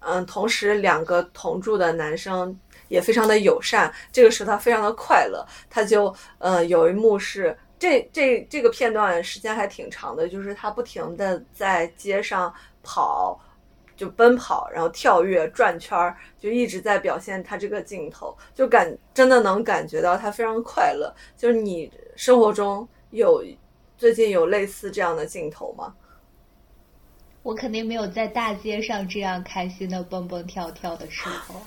[0.00, 2.56] 嗯，同时两个同住的男生
[2.88, 3.92] 也非常的友善。
[4.10, 13.40] 这个时候他非常的快乐，他就呃有一幕是这这这个片段时间还挺长的，就是他不停的在街上跑。
[13.98, 21.12] 就奔跑，然后跳跃、转圈儿，就一直在表现他这个镜头，就感真的能感觉到他非常快乐。
[21.36, 23.44] 就是你生活中有
[23.96, 25.92] 最近有类似这样的镜头吗？
[27.42, 31.60] 我肯定没有在大街上这样开心的蹦蹦跳跳的时候。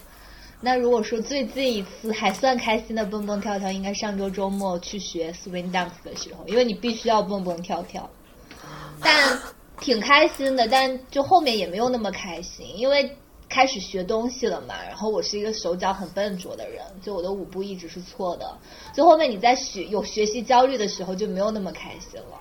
[0.62, 8.10] 那如果说最近一次还算开心的蹦蹦跳跳，应该上周周末去学 swing dance 的时候，因为你必须要蹦蹦跳跳，
[9.04, 9.40] 但。
[9.80, 13.18] 挺开心的，但就后面也没有那么开心，因为
[13.50, 14.76] 开始学东西了嘛。
[14.88, 18.56] 然后我是一个手脚很笨拙的人，就我的舞步一直是错的。
[18.94, 22.40] 就后面你在学有学习焦虑的时候，就没有那么开心了。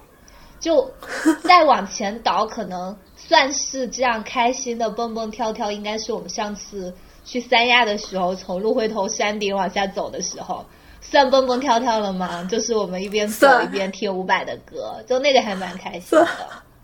[0.60, 0.86] 就
[1.42, 10.64] 再往前倒，可能算是这样开心的蹦蹦跳跳，应该是我们上次去三亚的时候，从鹿回头山顶往下走的时候，
[11.00, 12.46] 算蹦蹦跳跳了吗？
[12.50, 16.28] 就是我们一边走一边听伍佰的歌，就那个还蛮开心的。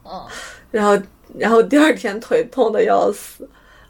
[0.04, 0.24] 嗯，
[0.70, 1.02] 然后，
[1.36, 3.48] 然后第二天腿痛的要死。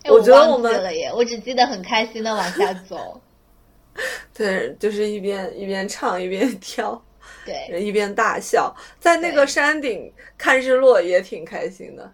[0.08, 3.20] 我觉得我们了耶，我只记得很开心的往下走。
[4.32, 7.02] 对，就是一边一边唱一边跳，
[7.44, 12.10] 对，一边大笑，在那个山顶看日落也挺开心的。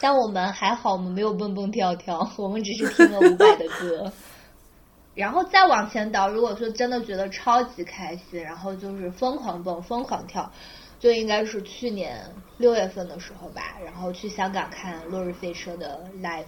[0.00, 4.12] 但我们还好，我们没有蹦蹦跳跳，我们只是听了伍佰的歌。
[5.14, 10.50] 然后再往前倒，如果说真的觉得超级开心，然后就是疯狂蹦、疯狂跳。
[10.98, 12.24] 就应该是去年
[12.58, 16.44] 六月份的时候吧，然后去香港看落日飞车的 live，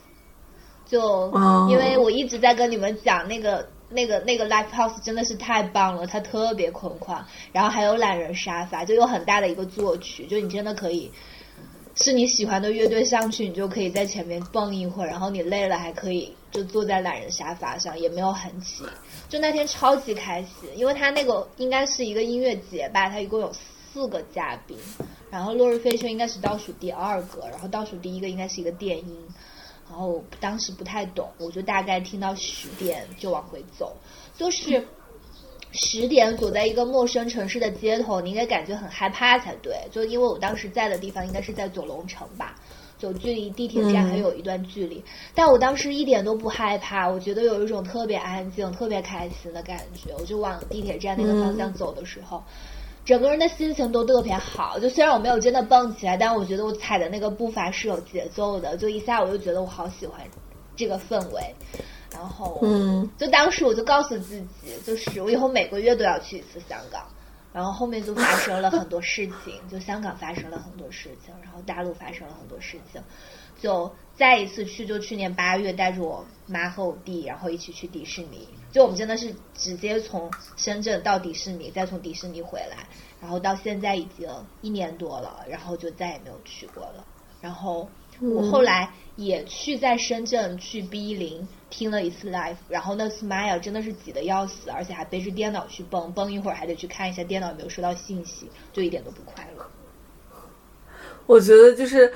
[0.86, 1.26] 就
[1.68, 11.10] 因为我一直在跟你们讲那个那个那个 live house 真的是太棒了，它特别空旷，然后还有懒人沙发，就有很大的一个作曲，就你真的可以
[11.94, 18.84] 是你喜欢的乐队上去，你就可以在前面蹦一会儿，然后你累了还可以就坐在懒人沙发上，也没有很挤，
[19.28, 23.52] 就那天超级开心，因为它那个应该是一个音乐节吧，它一共有。
[23.94, 24.76] 四个嘉宾，
[25.30, 29.16] 然后《落日飞车》应该是倒数第二个，然后倒数第一个应该是一个电音，
[29.88, 33.96] 然后当时不太懂，我就大概听到十点就往回走，
[34.36, 34.84] 就是
[35.74, 42.54] 十点走在一个陌生城市的街头，你应该感觉很害怕才对，就因为我当时在的地方应该是在九龙城吧，
[42.96, 45.02] 就距离地铁站还有一段距离，
[45.34, 52.42] 但我当时一点都不害怕，我觉得有一种特别安静、特别开心的感觉，我就往地铁站那个方向走的时候。
[53.04, 60.20] 整个人的心情都特别好，就虽然我没有真的蹦起来，但我觉得我踩的那个步伐是有节奏的，就一下我就觉得我好喜欢
[60.74, 61.54] 这个氛围，
[62.14, 64.46] 然后，嗯，就当时我就告诉自己，
[64.86, 67.04] 就是我以后每个月都要去一次香港，
[67.52, 73.02] 然后后面就发生了很多事情， 就香港发生了很多事情，然后大陆发生了很多事情，
[73.60, 73.92] 就。
[74.16, 78.48] 再一次去就去年八月带着我妈和我弟，然后一起去迪士尼。
[78.70, 82.86] 就我们真的是直接从深圳到迪士尼，再从迪士尼回来，
[83.20, 84.28] 然后到现在已经
[84.60, 87.04] 一年多了，然后就再也没有去过了。
[87.40, 87.88] 然后
[88.32, 99.66] 我后来也去在深圳去 B 零听了一次 live，然后那 Smile 真的是挤得要死，而且还背着电脑去蹦，蹦一会儿还得去看一下电脑有没有收到信息，就一点都不快乐。
[101.26, 102.12] 我觉得就是。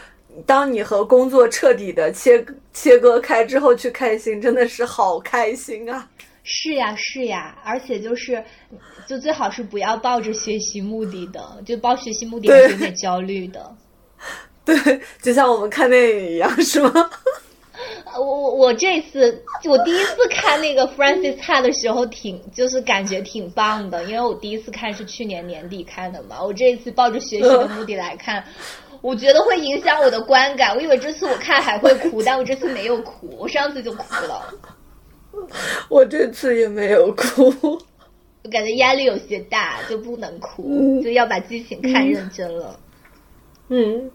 [0.47, 6.09] 当你和工作彻底的切切割开之后去开心，真的是好开心啊！
[6.45, 8.45] 是呀，是呀，而且就是，
[9.09, 13.75] 就最好是不要抱着学习目的的，就抱学习目的有点焦虑的。
[14.85, 16.93] 对，就像我们看电影一样，是吗？
[18.19, 28.45] 我我我这次我第一次看那个 Francis Ha 的时候，挺就是感觉挺棒的，因为我第一次看是去年年底看的嘛，我这一次抱着学习的目的来看。
[29.01, 30.75] 我觉得会影响我的观感。
[30.75, 33.29] 我以为这次我看还会哭，但我这次没有哭。
[33.39, 34.53] 我上次就哭了。
[35.89, 37.55] 我这次也没有哭。
[38.43, 42.81] 我感觉压力有些大，就不能哭，就要把剧情看认真了。
[43.69, 44.11] 嗯。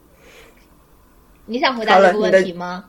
[1.46, 2.86] 你想回答这个问题吗？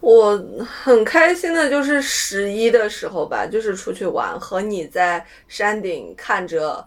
[0.00, 6.86] 我很开心的，就是十一的时候吧，就是出去玩，和你在山顶看着。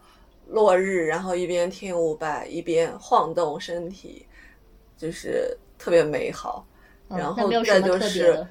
[0.49, 4.27] 落日，然后一边听伍佰，一边晃动身体，
[4.97, 6.63] 就是特别美好。
[7.07, 8.45] 然后再就是，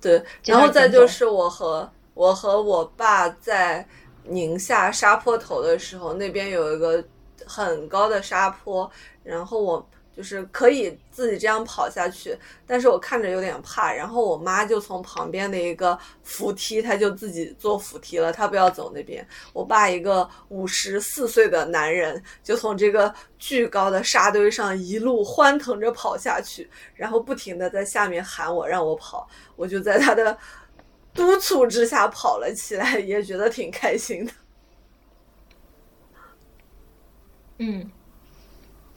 [0.00, 3.84] 对，然后再就是我和我和我爸在
[4.24, 7.02] 宁夏沙坡头的时候，那边有一个
[7.46, 8.88] 很高的沙坡，
[9.24, 9.88] 然后我。
[10.16, 12.34] 就是可以自己这样跑下去，
[12.66, 13.92] 但是我看着有点怕。
[13.92, 19.26] 然后我妈就从旁边的一个扶梯，她就自己坐扶梯了，她不要走那边。
[19.52, 30.38] 我爸一个五十四岁的男人，就从这个巨高的沙堆上一路欢腾着跑下去，然后不停的在下面喊我让我跑，我就在他的
[31.12, 34.32] 督促之下跑了起来，也觉得挺开心的。
[37.58, 37.90] 嗯，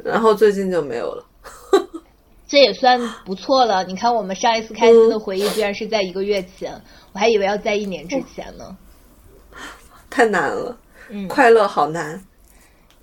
[0.03, 1.25] 然后最近就没有了，
[2.47, 3.83] 这也算不错了。
[3.83, 6.81] 你看，我们上一次开心的回忆居然是在一个月前，
[7.11, 8.77] 我还以为要在一年之前呢。
[10.09, 10.77] 太难了，
[11.09, 12.19] 嗯，快乐好难。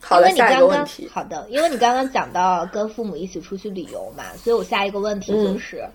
[0.01, 1.09] 好的，下一个问题。
[1.13, 5.89] 好的，因为你刚刚讲到跟父母一起出去旅游嘛，所以我下一个问题就是，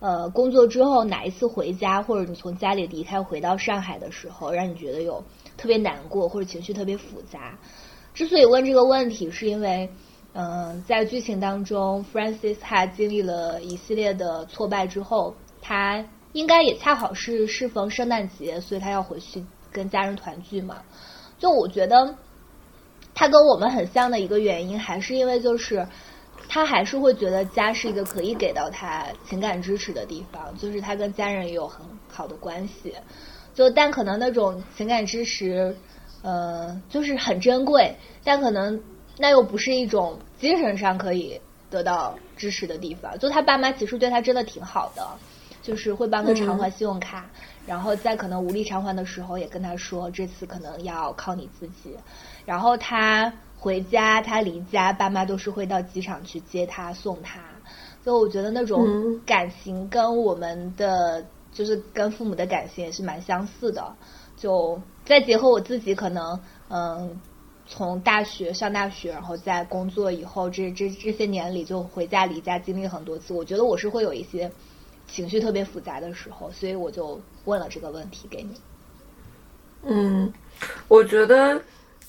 [0.00, 5.22] 呃，工作之后哪一次回家，或者你从家里离开回到上海的时候，让你觉得有
[5.56, 7.58] 特别难过或者情绪特别复杂？
[8.12, 9.88] 之所以问这个问题，是因为，
[10.36, 20.82] 嗯，在剧情当中 f r a n c i s 他经历了一系列的挫败之后，他应该也恰好是适逢圣诞节，所以他要回去跟家人团聚嘛。
[21.38, 22.16] 就我觉得，
[23.14, 25.86] 他跟我们很像的一个原因，还是因为就是
[26.48, 32.92] 他还是会觉得家是一个可以给到他情感支持的地方，就是他跟家人也有很好的关系。
[33.54, 35.76] 就但可能那种情感支持。
[36.26, 38.80] 呃，就是很珍贵，但可能
[39.18, 41.40] 那又不是一种精神上可以
[41.70, 43.18] 得到支持的地方。
[43.18, 45.06] 就他爸妈其实对他真的挺好的，
[45.62, 47.24] 就是会帮他偿还信用卡，
[47.66, 51.96] 然后在可能无力偿还的时候也跟他说，这次可能要靠你自己。
[52.44, 57.40] 然后他回家，他离家，爸妈都是会到机场去接他送他。
[58.02, 63.94] 所以我觉得那种感情跟我们的就是跟父母的感情也是蛮相似的。
[64.36, 66.38] 就再结合我自己，可能
[66.68, 67.18] 嗯，
[67.66, 74.50] 从大学上大学，然后在工作以后，这这这些年里就回家离家经历很多次，我觉得我是会有一些
[75.08, 78.60] 情绪特别复杂的时候，所以我就问了这个问题给你。
[79.82, 80.32] 嗯，
[80.88, 81.60] 我觉得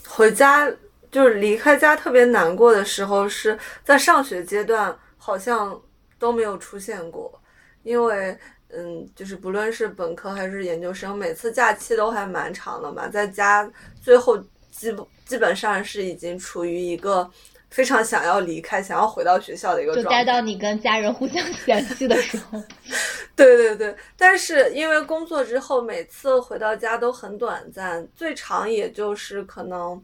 [0.07, 0.71] 回家
[1.11, 5.79] 就是离开家特别难过的时候，是在上学阶段好像
[6.19, 7.41] 都没有出现过，
[7.83, 8.37] 因为。
[8.77, 14.37] 嗯，就是不论是本科还是研究生，每次假期都还蛮长的嘛，在家最后
[14.75, 14.95] 基
[15.25, 17.29] 基本上是已经处于一个
[17.69, 20.09] 非常想要离开、想要回到学校的一个状态。
[20.09, 22.61] 就待到你跟家人互相嫌弃的时候。
[23.35, 30.01] 对对对，但是因为工作之后，每次回到家都很短暂，最长也就是可能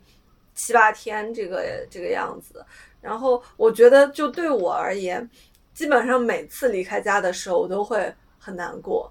[0.55, 2.65] 七八天这个这个样子。
[2.99, 5.29] 然后我觉得，就对我而言，
[5.73, 8.13] 基本上每次离开家的时候，我都会。
[8.43, 9.07] 很难过，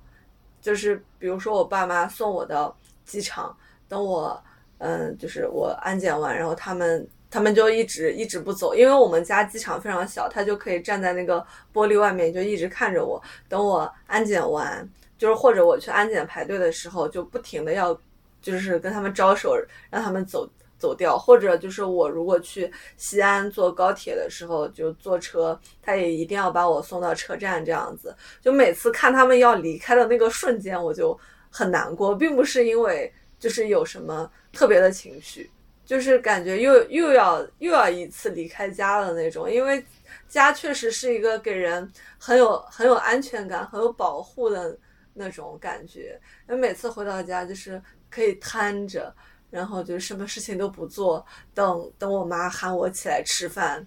[0.61, 3.57] 就是比如说我爸妈送我到机场，
[3.87, 4.43] 等我，
[4.81, 11.39] 嗯，就是我安检完，然后他们他们就一直一直不走，因为我们家机场非常小，他就可以站在那个
[11.73, 17.99] 玻璃外面，就一直看着我，等我安检完，就是或者我去安检排队的时候，就不停的要，
[18.43, 19.57] 就是跟他们招手，
[19.91, 20.49] 让他们走。
[20.81, 28.17] 走掉，或者就是我如果去西安坐高铁的时候，就坐车，他也一定要把我送到车站这样子。
[28.41, 31.15] 就每次看他们要离开的那个瞬间，我就
[31.51, 35.51] 很难过，并不是因为就是有什么特别的情绪，
[35.85, 39.51] 就是感觉又又要又要一次离开家的那种。
[39.51, 39.85] 因为
[40.29, 44.77] 家确实是一个给人很有很有安全感、很有保护的
[45.15, 46.21] 那种感觉。
[46.49, 49.15] 因为每次回到家，就是可以瘫着。
[49.51, 53.85] 然后就什么事情都不做，等等我妈喊我起来吃饭，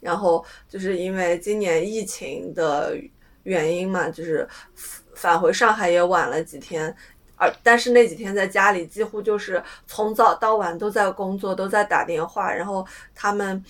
[0.00, 2.96] 然后就是因为今年疫情的
[3.42, 4.48] 原因嘛，就是
[5.14, 6.96] 返回上海也晚了几天，
[7.38, 13.64] 而但是那几天在家里几乎就是从早到晚都在工作，都在打电话，然后他们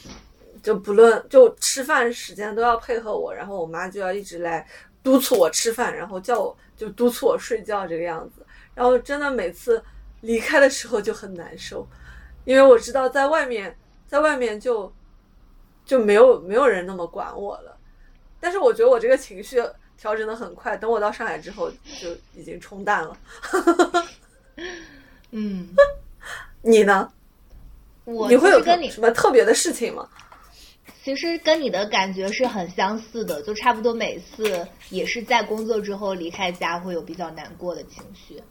[0.62, 4.66] 就不论就吃饭时间都要配合我，然后我妈就要一直来
[5.02, 8.44] 督促我吃饭，然后叫我就督促我睡觉这个样子，
[8.74, 9.80] 然后真的每次。
[10.22, 11.86] 离开的时候就很难受，
[12.44, 14.92] 因为我知道在外面，在外面就
[15.84, 17.78] 就没有没有人那么管我了。
[18.40, 19.62] 但是我觉得我这个情绪
[19.98, 21.70] 调整的很快，等我到上海之后
[22.00, 23.18] 就已经冲淡了。
[25.32, 25.68] 嗯，
[26.62, 27.12] 你呢？
[28.04, 30.08] 我你会有跟你什么特别的事情吗？
[31.04, 38.42] 其实跟你的感觉是很相似的，就差不多每次也是在工作之后离开家会有比较难过的情绪。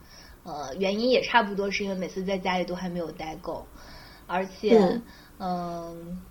[0.43, 3.67] 呃，原因也差不多，是因为每次在家里都还没有待够，
[4.27, 4.79] 而且，
[5.39, 6.21] 嗯，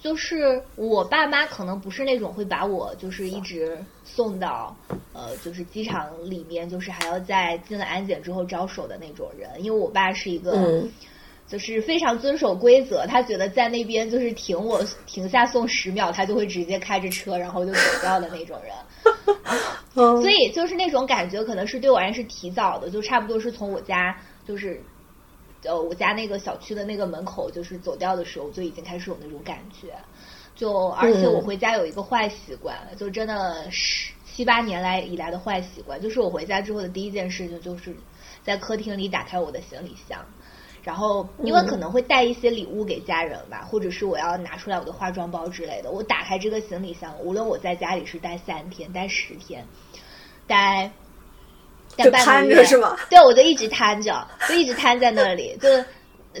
[0.00, 4.76] 就是我爸妈可能不是那种会把我就是一直送到
[5.12, 10.52] 呃，就是机场里面，就是还要在进了安检之后招手的那种人，因为我爸是一个，
[11.48, 18.72] 就是非常遵守规则，他觉得在那边就是停我停下送十秒，他就会直接开着车然后就走掉的那种人。
[20.20, 24.14] 所以就是那种感觉，可能是对我而言是提早的，就差不多是从我家
[24.46, 24.80] 就是，
[25.64, 29.94] 呃，我家那个小区的那个门口，就是走掉的时候，就已经开始有那种感觉。
[30.54, 37.94] 就而且我回家有一个坏习惯，就真的十七八年来以来的坏习惯，就是我回家之后的第一件事情就是
[38.42, 40.24] 在客厅里打开我的行李箱，
[40.82, 49.66] 然后因为可能会带一些礼物给家人吧，或者是我要拿出来我的化妆包之类的，我打开这个行李箱，无论我在家里是待三天、待十天、
[50.46, 50.90] 待
[51.96, 52.96] 待半个月，是吗？
[53.10, 55.68] 对，我就一直瘫着，就一直瘫在那里，就。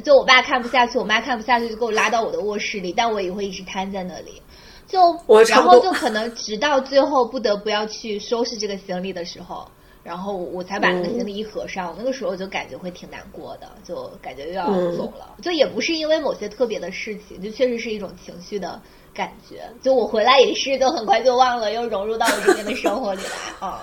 [0.04, 4.42] 就我爸看不下去，我妈看不下去，就给我拉到我的卧室里，但我也会一直瘫在那里。
[4.86, 5.00] 就
[5.48, 9.66] 然后就可能直到最后不得不要去收拾这个行李的时候，
[10.02, 11.94] 然后我才把那个行李一合上。
[11.96, 15.34] 那个时候就感觉会挺难过的，就感觉又要走了。
[15.40, 18.78] 就也不是因为某些特别的事情，就确实是一种情绪的
[19.14, 19.62] 感觉。
[19.80, 23.80] 就我回来也是，就很快就忘了，又融入到我这边的生活里来啊。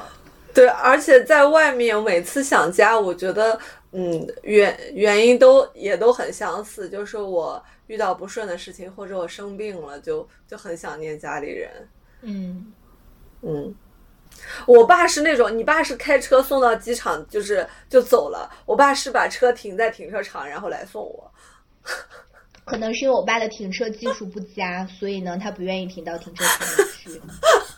[0.54, 3.60] 对，而且在外面每次想家，我觉得。
[3.96, 11.70] 嗯，原原因都也都很相似，就是我遇到不顺的事情，或者我生病了，就就很想念家里人。
[12.24, 12.74] 嗯
[13.44, 13.76] 嗯，
[14.66, 18.50] 我爸是那种，你爸是开车送到机场，就是就走了。
[18.66, 21.32] 我爸是把车停在停车场，然后来送我。
[22.66, 27.22] 可能是因为我爸的停车技术不佳，所以呢，他不愿意停到停车场里去。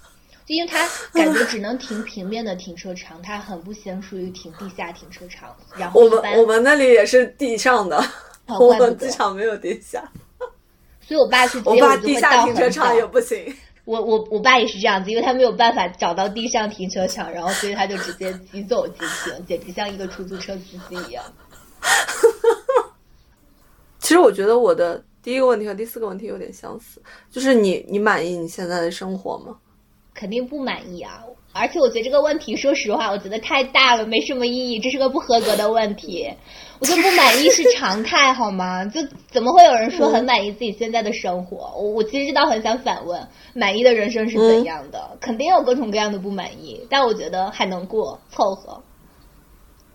[0.46, 5.56] 就因为它感觉只能停平面的停车场，它很不娴熟于停地下停车场。
[5.76, 8.00] 然后我们我们那里也是地上的，
[8.60, 10.08] 我们机场没有地下。
[11.02, 13.56] 所以我爸去接我爸地下停车场也不行。
[13.86, 21.24] 我我我爸也是这样子，因为他没有办法找到地上停车场，然后所以他就直接急走急停，简直像一个出租车司机一样。
[24.00, 29.56] 其实我觉得我的第一个问题和第四个问题有点相似，就是你你满意你现在的生活吗？
[30.16, 31.22] 肯定不满意啊！
[31.52, 36.30] 而且我觉得这个问题，说实话，我觉得太大了，没什么意义，这是个不合格的问题。
[36.80, 38.84] 我觉得不满意是常态， 好吗？
[38.86, 39.00] 就
[39.30, 41.72] 怎么会有人说很满意自己现在的生活？
[41.78, 45.18] 我我其实倒很想反问，满意的人生是怎样的？
[45.22, 48.82] 肯定有各种各样的不满意，但我觉得还能过，凑合。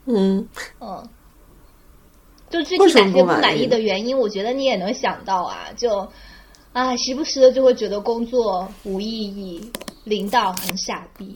[0.06, 0.48] 嗯
[0.80, 1.08] 嗯，
[2.48, 6.08] 就具体哪些不满意的原因，我觉得你也能想到啊，就。
[6.72, 9.72] 啊，时不时的就会觉得工作无意义，
[10.04, 11.34] 领导很傻逼，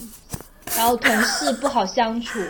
[0.76, 2.40] 然后同事不好相处，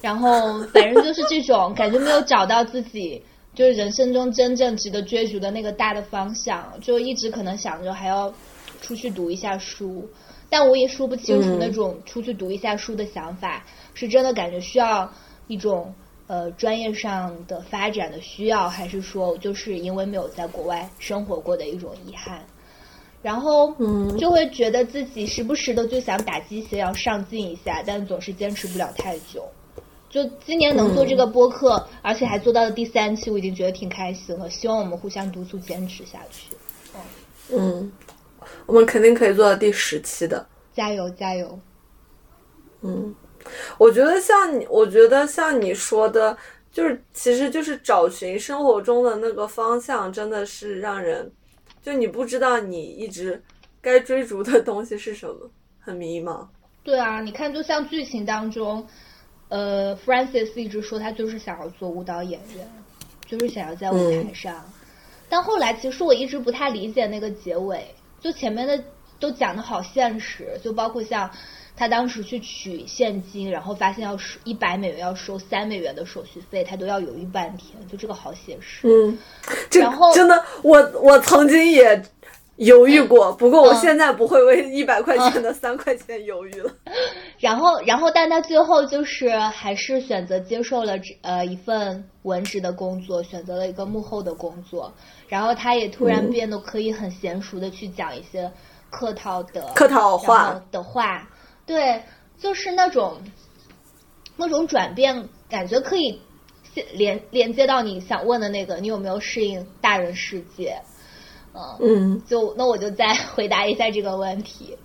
[0.00, 3.22] 然后反正就是这种感觉，没有找到自己
[3.54, 8.32] 就是人生中真正值得追逐的那个大的方向，就一直可能想着还要
[8.80, 10.08] 出去读一下书，
[10.48, 13.64] 但我也说不清楚那种出去读一下书的想法，
[13.94, 15.10] 是真的感觉需要
[15.46, 15.94] 一种。
[16.30, 22.44] 呃，专业上的发展的需要，还是说就是因为没有在国外生活过的一种遗憾，
[23.22, 29.44] 然后嗯，就会觉得自己时不时的就想打鸡血要上进一下，但总是坚持不了太久。
[30.08, 34.48] 就今年能做这个播客，而且还做到了第三期，我已经觉得挺开心了。
[34.48, 36.56] 希望我们互相督促坚持下去。
[37.50, 37.92] 嗯，
[38.66, 40.46] 我们肯定可以做到第十期的。
[40.72, 41.58] 加油，加油。
[42.80, 43.14] 嗯。
[43.78, 46.36] 我觉得像你，我觉得像你说的，
[46.70, 51.30] 就是其实就是找寻生活中的那个方向，真的是让人，
[51.88, 53.42] 就你不知道你一直
[53.80, 56.46] 该追逐的东西是什么，很迷茫。
[56.84, 58.86] 对啊，你看，就像剧情当中，
[59.48, 62.70] 呃，Francis 一直说他就是想要做舞蹈演员，
[63.24, 64.62] 就是想要在舞台上，
[65.30, 67.86] 但后来其实我一直不太理解那个结尾，
[68.20, 68.84] 就前面的
[69.18, 71.30] 都讲的好现实，就包括像。
[71.78, 77.74] 他当时去取现金，然后发现要收一百美元，要收三美元的手续费，他都要犹豫半天。
[77.86, 78.88] 就这个好写实。
[78.88, 79.16] 嗯，
[79.80, 82.02] 然后真的，我我曾经也
[82.56, 86.72] 犹豫过，不过我现在不会为一百块钱的三块钱犹豫了。
[87.38, 94.92] 然后，然后，但他最后就是还是选择接受了呃一份文职的工作，选择了一个幕后的工作。
[95.28, 98.50] 然后他也突然变得可以很娴熟的去讲一些
[98.90, 101.28] 客套的客套话的话。
[101.68, 102.02] 对，
[102.38, 103.18] 就是那种
[104.36, 106.20] 那种转变，感觉可以
[106.94, 110.80] 连连接到你想问的那个，你有没有适应大人世界？
[111.54, 114.76] 嗯嗯，就那我就再 回答一下这个问题。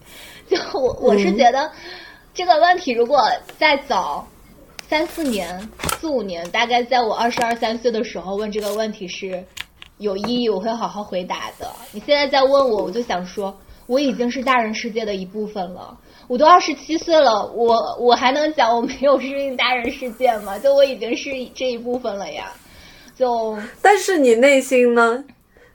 [0.49, 1.71] 就我我是觉得
[2.34, 3.21] 这个问题，如果
[3.57, 4.27] 再早
[4.89, 5.69] 三四年、
[5.99, 9.45] 四五年，大概在我二十二三岁的时候问这个问题是
[9.99, 11.71] 有意义，我会好好回答的。
[11.93, 15.97] 你现在在问我，我就想说，我已经是大人世界的一部分了。
[16.34, 20.57] 我都二十七岁了，我我还能讲我没有适应大人世界吗？
[20.57, 22.51] 就我已经是这一部分了呀。
[23.15, 25.23] 就但是你内心呢？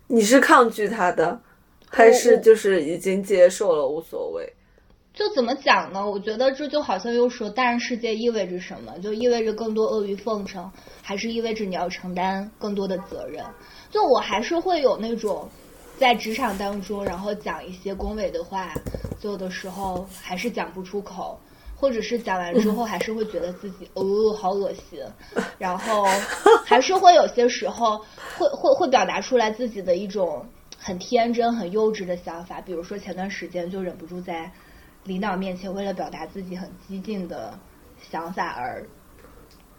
[0.09, 1.41] 你是抗拒他的，
[1.89, 4.53] 还是就是已经接受了无所谓？
[5.15, 6.05] 就怎么讲呢？
[6.05, 8.99] 我觉得这就好像又说大人世界意味着什么？
[9.01, 10.69] 就意味着更多阿谀奉承，
[11.01, 13.45] 还是意味着你要承担更多的责任？
[13.93, 15.49] 就我还是会有那种。
[15.99, 18.73] 在职场当中，然后讲一些恭维的话，
[19.23, 21.39] 有的时候还是讲不出口，
[21.75, 25.01] 或者是讲完之后还是会觉得自己哦好恶心，
[25.59, 26.05] 然后
[26.65, 27.99] 还是会有些时候
[28.39, 30.47] 会会会表达出来自己的一种
[30.79, 34.51] 很天真、很幼稚的想法，比如说前段时间就忍不住在
[35.03, 37.59] 领导面前为了表达自己很激进的
[38.11, 38.87] 想法而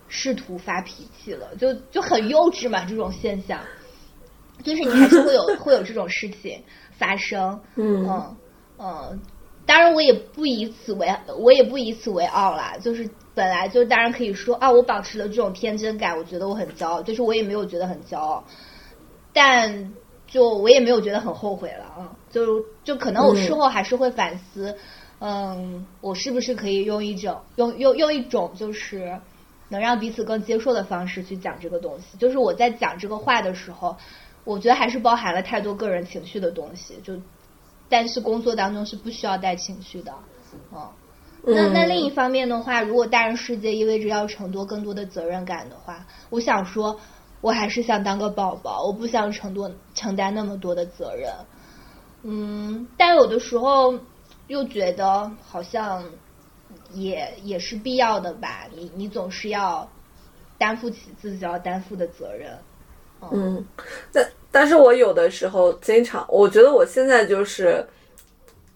[0.10, 3.62] 试图发脾气了，就就很幼稚嘛这种现象。
[4.64, 6.62] 就是你还是会有 会有这种事情
[6.98, 8.36] 发生，嗯
[8.78, 9.20] 嗯，
[9.66, 12.76] 当然我也不以此为我也不以此为傲啦。
[12.82, 17.02] 就是本来就当然可以说啊，我保持了这种天真感，我觉得我很骄傲。
[17.02, 18.44] 就是我也没有觉得很骄傲，
[19.34, 19.94] 但
[20.28, 22.12] 就我也没有觉得很后悔了啊。
[22.30, 24.76] 就就可能我事后还是会反思，
[25.20, 29.20] 嗯，我是不是可以用一种用用用一种就是
[29.70, 32.18] 能让彼此更接受的方式去讲这个东西。
[32.18, 33.96] 就是我在讲这个话的时候。
[34.50, 37.14] 我觉得还是包含了太多个人情绪的东西，就，
[37.88, 40.12] 但是工作当中是不需要带情绪的，
[40.74, 40.90] 嗯，
[41.44, 47.00] 那那另一方面的话，如果大人世界意味着要承多更多的责任感的话，我想说，
[47.42, 51.32] 我还是想当个宝宝，我不想承多承担那么多的责任，
[52.24, 54.00] 嗯，但有的时候
[54.48, 56.04] 又觉得好像
[56.92, 59.88] 也也是必要的吧，你你总是要
[60.58, 62.58] 担负起自己要担负的责任，
[63.32, 63.64] 嗯，
[64.12, 64.28] 但。
[64.52, 67.86] 但是我有的时候经常，我觉得我现在就是，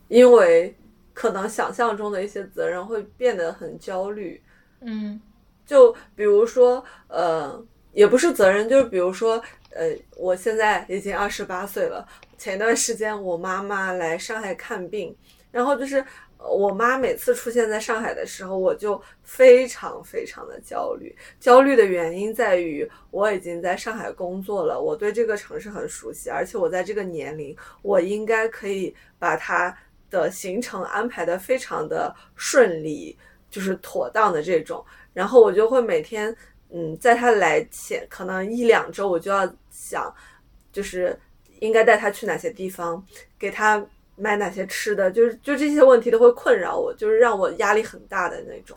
[0.08, 0.76] 因为
[1.14, 4.42] 可能想象中的一些责任会变得很焦虑，
[4.82, 5.20] 嗯，
[5.66, 12.08] 就比如说，呃，也不是责任，就是比如说，呃，我现在已经二十八岁了，
[12.38, 15.16] 前段时间我妈妈来上海看病，
[15.52, 16.04] 然后就是。
[16.46, 21.16] 我妈每次出现在上海的时候，我就非常非常的焦虑。
[21.40, 29.74] 焦虑的原因在于，我已经在上海工作了，我对这个城市很熟悉，而且我在这个年龄，我应该可以把它
[30.10, 33.18] 的行程安排的非常的顺利，
[33.50, 34.84] 就是妥当的这种。
[35.14, 36.36] 然后我就会每天，
[36.72, 40.14] 嗯，在他来前可能一两周，我就要想，
[40.74, 41.18] 就是
[41.62, 43.02] 应该带他去哪些地方，
[43.40, 43.82] 给他。
[44.16, 48.76] 买哪些吃的，就是就这些问题都会困扰我，就是让我压力很大的那种。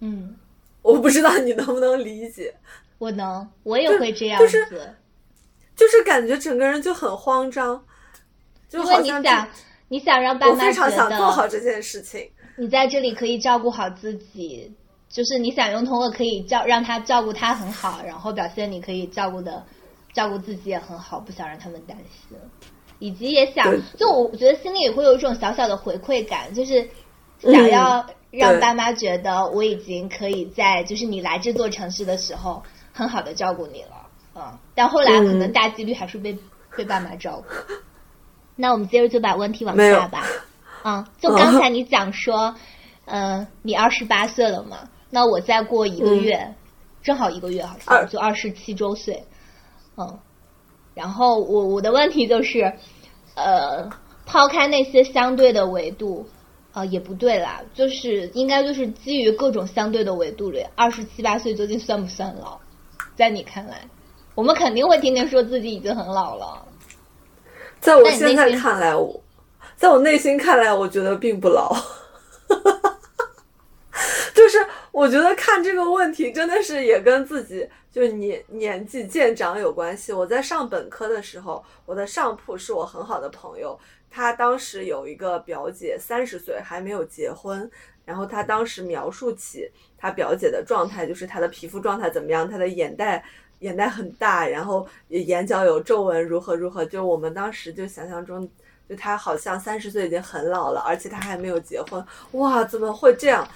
[0.00, 0.36] 嗯，
[0.82, 2.54] 我不知道你能不能理解。
[2.98, 4.94] 我能，我也会这样子。
[5.76, 7.84] 就是感觉整个人就很慌张，
[8.68, 9.48] 就好像你想，
[9.88, 12.30] 你想让爸妈我非常想做好这件事情。
[12.56, 14.72] 你在这里可以照顾好自己，
[15.08, 19.64] 就是你想用通过可以照让他照顾他很好，然后表现你可以照顾的
[20.12, 22.38] 照顾自己也很好，不想让他们担心。
[23.04, 26.88] 以及也想，就我觉得心里也会有一种小小的回馈感，就是
[27.38, 32.62] 想要让爸妈觉得我已经可以在，就是你来这座城市的时候，
[32.94, 34.58] 很好的照顾你了，嗯。
[34.74, 36.34] 但后来可能大几率还是被
[36.74, 37.74] 被爸妈照顾。
[38.56, 40.24] 那我们接着就把问题往下吧。
[40.82, 42.54] 嗯，就刚才你讲说，
[43.04, 44.88] 嗯，你二十八岁了嘛？
[45.10, 46.54] 那我再过一个月，
[47.02, 49.24] 正好一个月，好像就二十七周岁，
[49.98, 50.18] 嗯。
[50.94, 52.72] 然后我我的问题就是，
[53.34, 53.88] 呃，
[54.26, 56.26] 抛开那些相对的维度，
[56.72, 62.58] 呃，也不对啦，就是应该就是基于各种相对的维度里，二十七八岁究竟算不算老？
[63.16, 63.86] 在你看来，
[64.34, 66.66] 我们肯定会天天说自己已经很老了。
[67.80, 69.20] 在我现在看来，我
[69.76, 71.68] 在我内心看来，我觉得并不老。
[72.48, 72.98] 哈哈哈哈
[74.34, 74.58] 就是
[74.94, 77.68] 我觉得看这个问题真的是也跟自己。
[77.90, 80.12] 就是年年纪渐长有关系。
[80.12, 83.76] 我在上本科的时候，我的上铺是我很好的朋友，
[84.08, 87.68] 他当时有一个表姐，三十岁还没有结婚。
[88.04, 89.68] 然后他当时描述起
[89.98, 93.24] 他表姐的状态，就是她的皮肤状态怎么样，她的眼袋
[93.60, 96.84] 眼袋很大，然后眼角有皱纹，如何如何。
[96.84, 98.48] 就我们当时就想象中，
[98.88, 102.04] 就她好像三十岁已经很老了，而且她还没有结婚。
[102.32, 103.46] 哇，怎么会这样？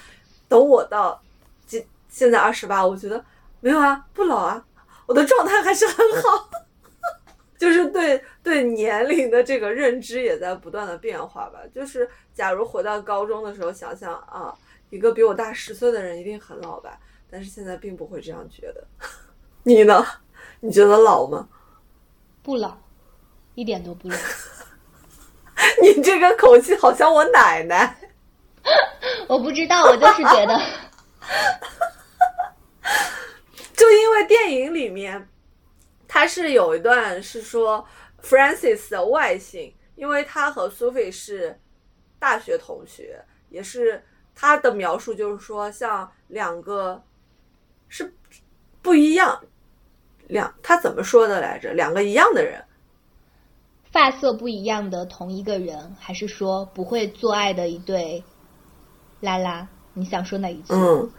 [0.47, 1.21] 等我到
[2.09, 3.23] 现现在二十八，我觉得。
[3.61, 4.65] 没有啊，不老啊，
[5.05, 6.49] 我的状态还是很好，
[7.59, 11.59] 就是对对年龄的这个认知也在不断的变化吧。
[11.75, 14.55] 就是假如回到高中的时候，想想啊，
[14.89, 16.97] 一个比我大十岁的人一定很老吧，
[17.29, 18.81] 但是现在并不会这样觉得。
[19.63, 20.05] 你呢？
[20.61, 21.49] 你觉得老吗？
[22.41, 22.77] 不老，
[23.55, 24.15] 一点都不老。
[25.83, 27.97] 你这个口气好像我奶奶。
[29.27, 30.57] 我不知道，我就是觉得。
[33.79, 35.29] 就因为电影里面，
[36.05, 37.87] 他是有一段是说
[38.21, 41.57] Francis 的外形，因为他和 Sophie 是
[42.19, 44.03] 大学同学，也是
[44.35, 47.01] 他的描述就是说像两个
[47.87, 48.13] 是
[48.81, 49.41] 不一样，
[50.27, 51.71] 两他怎么说的来着？
[51.71, 52.61] 两个一样的人
[53.93, 58.21] 发色不一样的同一个人，还是说不会做爱的一对
[59.21, 59.65] 拉拉？
[59.93, 60.73] 你想说哪一句？
[60.73, 61.09] 嗯，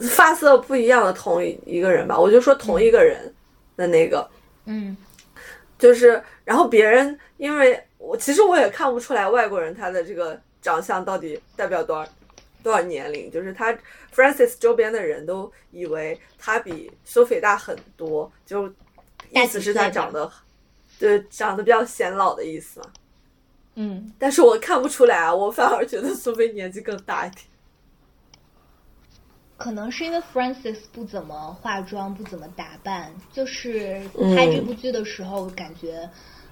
[0.00, 3.32] 发色不一样的同一一个人吧，我就说同一个人
[3.76, 4.28] 的那个，
[4.66, 4.96] 嗯，
[5.78, 12.06] 就是然后别人因为我其实我也看不出来外国人他的这个长相到底代表多少
[12.62, 13.76] 多少年龄，就是他
[14.14, 18.68] Francis 周边的人都以为他比 Sophie 大很多，就
[19.30, 20.30] 意思是他长得。
[21.00, 22.86] 对，长得比较显老的意思嘛。
[23.76, 27.42] 嗯，但是我看不出来啊，我反而觉得苏菲年纪更大一点。
[29.58, 34.00] 可能是因为 Francis 不怎么化妆，不怎么打扮，就是
[34.34, 36.08] 拍这部剧的时候，感觉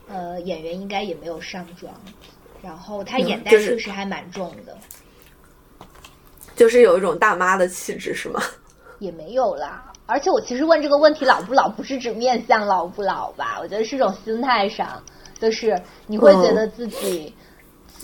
[0.08, 1.94] 呃演员应该也没有上妆，
[2.60, 4.76] 然后她眼袋确实还蛮重的，
[6.56, 8.42] 就是有一种大妈的气质，是吗？
[8.98, 9.92] 也没有啦。
[10.06, 13.58] 而且我其实问这个问题老不老，不是指面相老不老吧？
[13.60, 15.00] 我觉得是种心态上，
[15.38, 17.32] 就是你会觉得自己，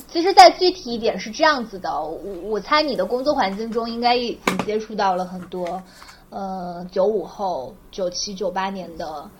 [0.09, 1.91] 其实再具体一点是这样子的。
[1.91, 5.83] 我我猜你的工作环境中应该已经接触到了很多，
[6.31, 9.31] 呃，九五后、九七、九八年的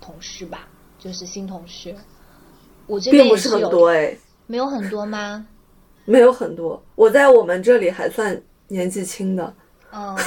[0.00, 1.94] 同事吧，就是新同事。
[2.86, 5.46] 我这边并不是很多哎，没有很多吗？
[6.04, 9.54] 没有很多，我在我们这里还算年纪轻的。
[9.92, 10.16] 嗯。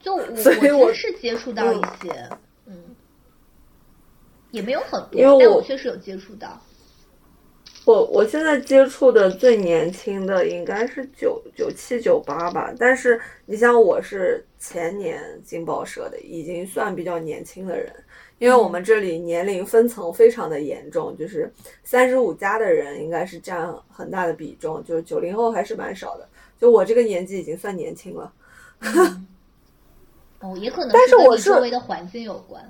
[0.00, 0.22] 就我，
[0.78, 2.30] 我是接触到一些，
[2.66, 2.72] 嗯，
[4.52, 6.48] 也没有很多，但我确实有接触到。
[7.88, 17.90] 我我现在接触的最年轻的应该是九九七九八吧，但是你像我是前年进报社的，已经算比较年轻的人，
[18.38, 21.50] 因为我们这里年龄分层非常的严重，就是
[21.82, 26.28] 三十五加的人应该是占很大的比重，就是九零后还是蛮少的，
[26.60, 28.30] 就我这个年纪已经算年轻了。
[30.40, 32.62] 哦，也可能是跟你周围的环境有关。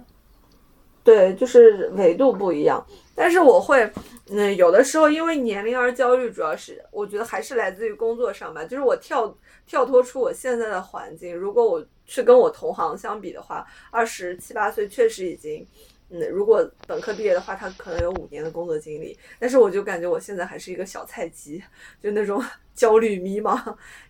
[1.02, 2.86] 对，就是纬度不一样。
[3.14, 3.90] 但是我会，
[4.30, 8.62] 嗯，有的时候因为年龄而焦虑，主要是我觉得还是来自于工作上吧。
[8.64, 9.34] 就是我跳
[9.66, 15.66] 跳脱出我现在的环境，如果我去跟我同行相比的话，二十七八岁确实已经，
[16.10, 19.18] 嗯，如果本科毕业的话，他可能有五年的工作经历。
[19.38, 21.62] 但是我就感觉我现在还是一个小菜鸡，
[22.02, 23.58] 就那种 焦虑迷茫。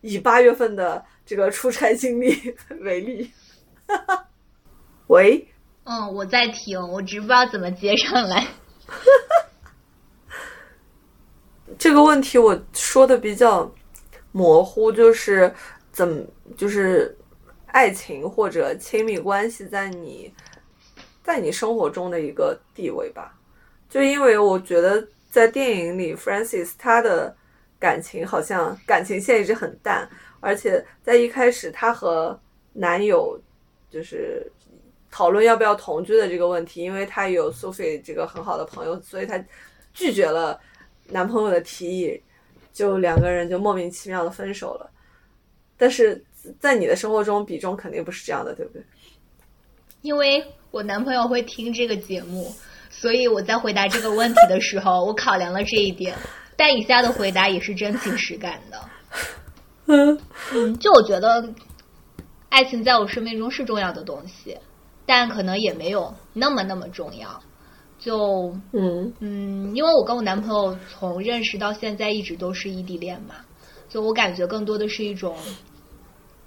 [0.01, 2.35] 以八月份的这个出差经历
[2.83, 3.31] 为例。
[5.07, 5.47] 喂，
[5.85, 8.47] 嗯，我在听，我只不知道怎么接上来。
[11.79, 13.73] 这个问题我说的比较
[14.33, 15.53] 模糊，就是
[15.93, 16.27] 怎，
[16.57, 17.17] 就是
[17.67, 20.33] 爱情或者亲密关系在你，
[21.23, 23.35] 在你生活中的一个地位吧。
[23.89, 27.35] 就因为我觉得在电影里 f r a n c i s 他的
[27.79, 30.09] 感情好像感情线一直很淡，
[30.41, 32.39] 而且在一开始他和
[32.73, 33.41] 男友。
[33.91, 34.47] 就是
[35.11, 39.43] 讨论要不要同居的这个问题，因为她有 Sophie 这个很好的朋友，所以她
[39.95, 40.61] 拒绝了
[41.09, 42.23] 男朋友的提议，
[42.73, 44.91] 就两个人就莫名其妙的分手了。
[45.77, 46.23] 但是
[46.59, 48.83] 在你的生活中，比重肯定不是这样的，对不对？
[50.03, 52.53] 因为我男朋友会听这个节目，
[52.91, 56.15] 所以我在回答这个问题的时候，我考量了这一点。
[56.57, 58.81] 但以下的回答也是真情实感的。
[59.87, 60.19] 嗯
[60.53, 61.49] 嗯，就我觉得。
[62.51, 64.57] 爱情在我生命中是重要的东西，
[65.05, 67.29] 但可能也没有那么那么重要。
[67.99, 73.35] 就嗯嗯，因为我跟我男朋友从认识到现在一直都是异地恋嘛，
[73.89, 75.37] 就我感觉更多的是一种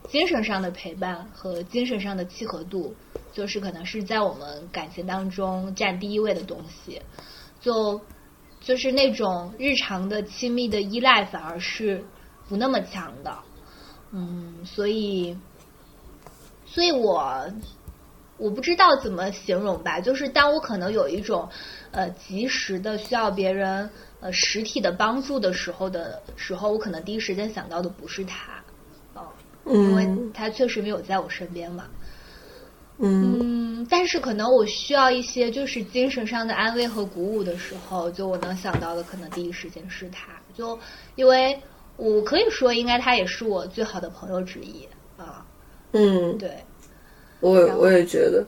[0.09, 2.95] 精神上的陪伴和精神上的契合度，
[3.33, 7.01] 就是可能是在我们感情当中占第一位的东西。
[7.59, 7.99] 就
[8.59, 12.03] 就是那种日常的亲密的依赖反而是
[12.47, 13.37] 不那么强的。
[14.11, 15.37] 嗯，所以。
[16.73, 17.51] 所以我
[18.41, 21.47] 我不知道怎么形容吧，就是当我可能有一种
[21.91, 23.87] 呃及时的需要别人
[24.19, 28.63] 呃实体的帮助的时候的时候，我可能第一时间想到的不是他，
[29.13, 29.27] 哦，
[29.65, 31.85] 因为他确实没有在我身边嘛，
[32.97, 40.77] 嗯，但是可能我需要一些就是精神上的安慰和鼓舞的时候，就我能想到的可能第一时间是他，就
[41.15, 41.61] 因为
[41.95, 44.87] 我可以说应该他也是我最好的朋友之一
[45.17, 45.45] 啊。
[45.93, 46.63] 嗯，对，
[47.41, 48.45] 我我也觉得，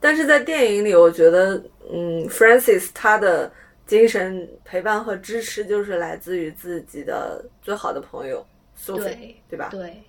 [0.00, 1.54] 但是在电影里，我觉得，
[1.90, 3.50] 嗯，Francis 他的
[3.86, 8.44] 精神陪伴和支持就是来自于自己的最好的朋友
[8.78, 9.68] Sophie，对吧？
[9.70, 10.02] 对，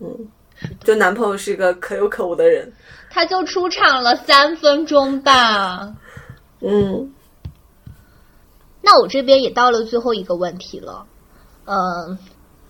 [0.00, 0.28] 嗯，
[0.84, 2.72] 就男朋友是一个可有可无的人，
[3.10, 5.94] 他就出场了三分钟吧，
[6.60, 7.12] 嗯，
[8.80, 11.06] 那我这边也到了最后一个问题了，
[11.64, 12.18] 嗯。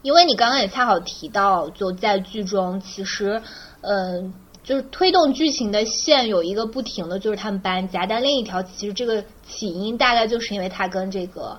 [0.03, 3.43] 因为你刚刚也恰好提到，就在剧中，其实，
[3.91, 11.59] 嗯，就是推动剧情的线有一个不停的就是他们搬家，但另一条其实这个起因大概就是因为他跟这个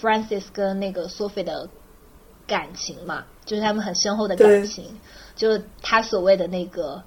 [0.00, 1.68] Francis 跟那个 Sophie 的
[2.46, 4.84] 感情嘛，就是他们很深厚的感情，
[5.34, 7.02] 就是他所谓的那个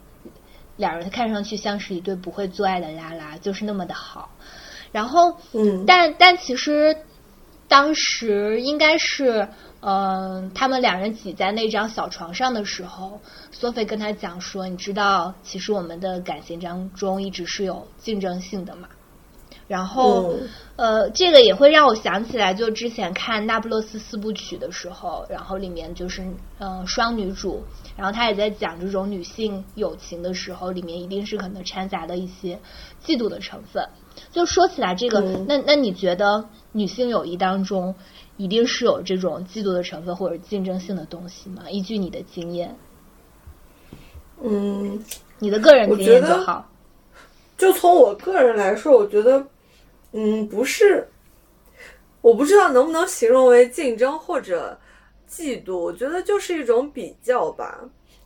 [0.76, 4.30] 两人看上去像是一对不会做爱的拉拉，就是那么的好。
[4.92, 6.98] 然后，嗯，但但其实
[7.70, 9.48] 当时应该是。
[9.82, 13.22] 嗯，他们两人挤在那张小床上的时候，
[13.52, 18.90] 索菲跟他讲说：“你知道，其实我们的感情当中一直是有竞争性的嘛。”
[19.70, 20.34] 然后，
[20.78, 26.28] 呃，这个也会让我想起来，就之前看《那不勒斯四部曲》的时候，然后里面就是
[26.58, 27.64] 嗯双女主，
[27.96, 32.60] 然后她也在讲这种女性友情的时候，里面一定是可能掺杂的一些
[33.06, 33.88] 嫉妒的成分。
[34.32, 37.96] 就说起来这个，那那你觉得女性友谊当中？
[38.40, 41.70] 一定是有这种嫉妒的成分或者竞争性的东西吗？
[41.70, 42.74] 依据你的经验，
[44.42, 44.98] 嗯，
[45.40, 46.66] 你的个人经验就好。
[47.58, 49.46] 就从我个人来说，我觉得，
[50.14, 51.06] 嗯，不是，
[52.22, 54.80] 我不知道能不能形容为竞争或者
[55.30, 55.78] 嫉妒。
[55.78, 57.78] 我觉得就是一种比较吧。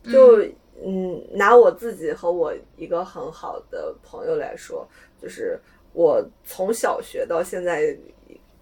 [0.04, 0.40] 就
[0.86, 4.88] 嗯，拿我自己和我一个很好的朋友来说，
[5.20, 5.60] 就是
[5.94, 7.98] 我从小学到现在。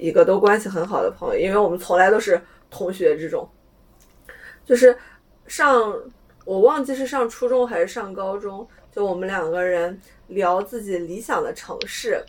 [0.01, 2.41] 一个都关系很好的朋友，因为我们从来都是
[2.71, 3.47] 同学这种，
[4.65, 4.97] 就是
[5.45, 5.95] 上
[6.43, 9.95] 我忘记是上初中还是上高中，就我们两个人
[10.29, 12.19] 聊自己理想的城市，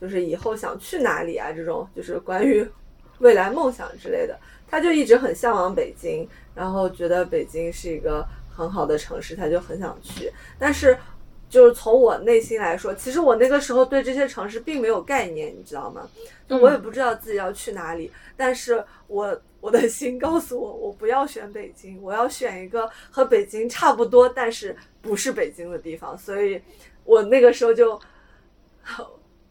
[0.00, 2.64] 就是以后想去哪里啊，这种就是关于
[3.18, 4.38] 未来梦想之类的。
[4.68, 10.96] 他就一直很向往北京，然后觉得北京是一个很好的城市，他就很想去，但是。
[11.48, 16.08] 就是从我内心来说，其实我那个时候对这些城市并没有概念，你知道吗？
[16.48, 26.18] 就我也不知道自己要去哪里，但是我我的心告诉我，我不要选北京，我要选一个和北京差不多，但是不是北京的地方。
[26.18, 26.60] 所以，
[27.04, 27.98] 我那个时候就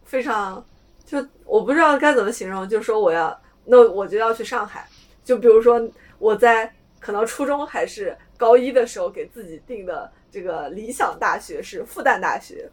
[0.04, 0.64] 非常
[1.06, 4.88] 就我不知道该怎么形容，就说我要那我就要去上海。
[5.24, 5.82] 就比如说
[6.20, 10.12] 我在可能初中还是高一的时候给自己定的。
[10.36, 12.70] 这个理想大学是复旦大学，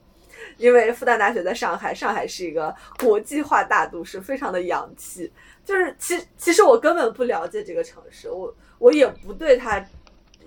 [0.56, 5.32] 因为复旦大学在上海，上海是一个国际化大都市，非常的洋气。
[5.64, 9.80] 就是其其实我根本不了解这个城市，我我也不对它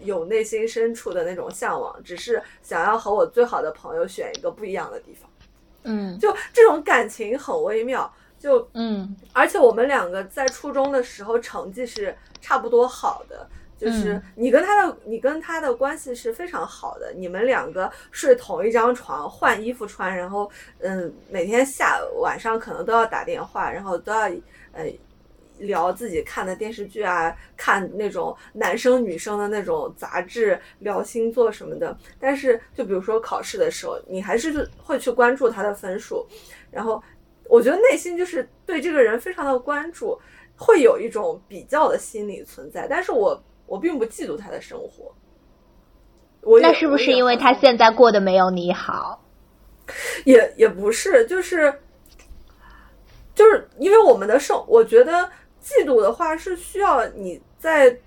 [0.02, 5.30] 有内心深处的那种向往，只是想要和我最好的朋友选一个不一样的地方。
[5.84, 8.14] 嗯，就这种感情很微妙。
[8.38, 13.50] 就嗯，而且我们两个在初中的时候成绩是差不多好的。
[13.86, 17.14] 就是你跟他的，你跟他的关系是非常好的。
[17.16, 24.22] 你们两个睡同一张床，换衣服穿，然后嗯，每天下晚上可能都要打电话，然后都要
[24.72, 24.92] 呃
[25.60, 31.96] 聊自己看的电视剧啊，看那种男生女生的那种杂志，聊星座什么的。
[32.20, 36.26] 但是就比如说考试的时候，你还是会去关注他的分数，
[36.72, 37.00] 然后
[37.48, 40.20] 我觉得内心就是对这个人非常的关注，
[40.58, 42.88] 会有一种比较的心理存在。
[42.90, 43.40] 但是我。
[43.68, 45.14] 我并不嫉妒他的生活，
[46.62, 49.20] 那是不是因为他现在过得没有你好？
[50.24, 51.74] 也也不是，就是
[53.34, 55.30] 就是因为我们的生，我觉得
[55.64, 57.98] 嫉妒的话是需要你在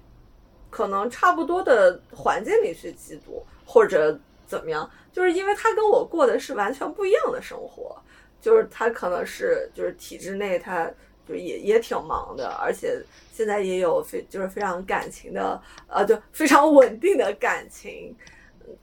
[0.71, 4.89] 可能差不多的环境里去嫉妒，或者怎么样？
[5.13, 8.01] 就是因为他跟我过的是完全不一样的生活，
[8.41, 10.89] 就是他可能是就是体制内他。
[11.29, 12.99] 就也也挺忙的，而且
[13.33, 18.17] 现在也有非就是非常感情的，呃，就非常稳定的感情，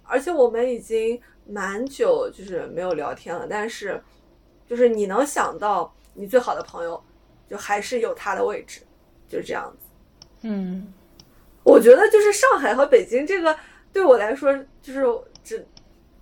[0.03, 3.99] 而且我们已经蛮久就是没有聊天了，但是
[4.69, 7.03] 就是你能想到你最好的朋友，
[7.49, 8.81] 就还是有他的位置，
[9.27, 9.87] 就是这样子。
[10.41, 10.93] 嗯，
[11.63, 13.57] 我觉得就是上海和北京这个
[13.91, 15.03] 对我来说，就是
[15.43, 15.65] 只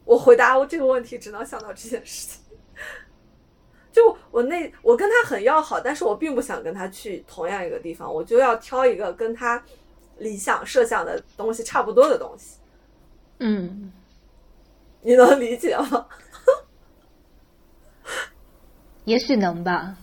[0.06, 2.40] 我回答我这个问题只能想到这件事情。
[3.94, 9.64] 就我那我跟他很要好，但是我并不想跟他去同样一个地方，我就要挑一个跟他
[10.18, 12.58] 理想设想的东西差不多的东西。
[13.40, 13.94] 嗯，
[15.02, 16.06] 你能理解吗？
[19.06, 19.96] 也许能吧。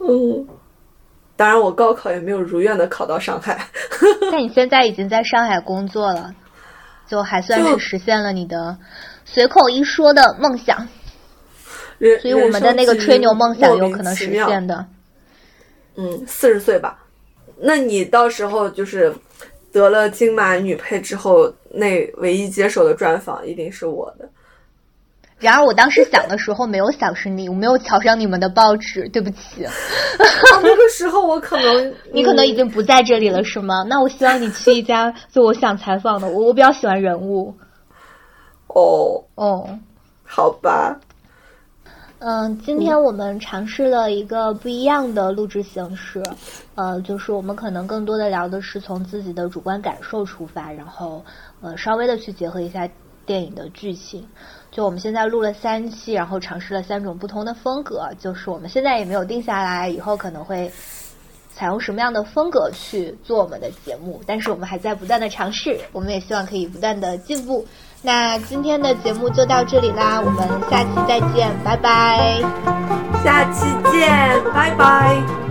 [0.00, 0.46] 嗯，
[1.34, 3.68] 当然我高考也没有如愿的考到上海。
[4.30, 6.34] 但你现在已经在上海工作了，
[7.06, 8.76] 就还算是实现了你的
[9.24, 10.86] 随口一说的梦想。
[11.98, 14.86] 所以我们的那个吹牛梦想有可能实现的。
[15.96, 16.98] 嗯，四十岁吧。
[17.60, 19.12] 那你到时候就是
[19.72, 24.28] 得了金马女配之后，那唯一接手的专访一定是我的。
[25.40, 29.66] 然而我当时想的时候没有想是你，我没有瞧上你们的报纸，对不起。
[30.62, 33.84] 那个时候我可能 你可能已经不在这里了，是吗？
[33.88, 37.54] 那我希望你去一家 就我想采访的，我我比较喜欢人物。
[38.68, 39.78] 哦哦，
[40.24, 40.98] 好吧。
[42.20, 46.20] 嗯，今天我们尝试了一个不一样的录制形式，
[46.74, 51.24] 呃，就是我们可能更多的聊的是从自己的主观感受出发，然后
[51.60, 52.88] 呃稍微的去结合一下
[53.24, 54.26] 电影的剧情。
[54.72, 60.68] 就我们现在录了三期，然后尝试了三种不同的风格，就是我们现在也没有定下来，以后可能会
[61.58, 67.66] 采用什么样的风格去做我们的节目，但是我们还在不断的尝试，我们也希望可以不断的进步。
[68.00, 72.40] 那今天的节目就到这里啦，我们下期再见，拜拜。
[73.24, 74.08] 下期见，
[74.54, 75.47] 拜拜。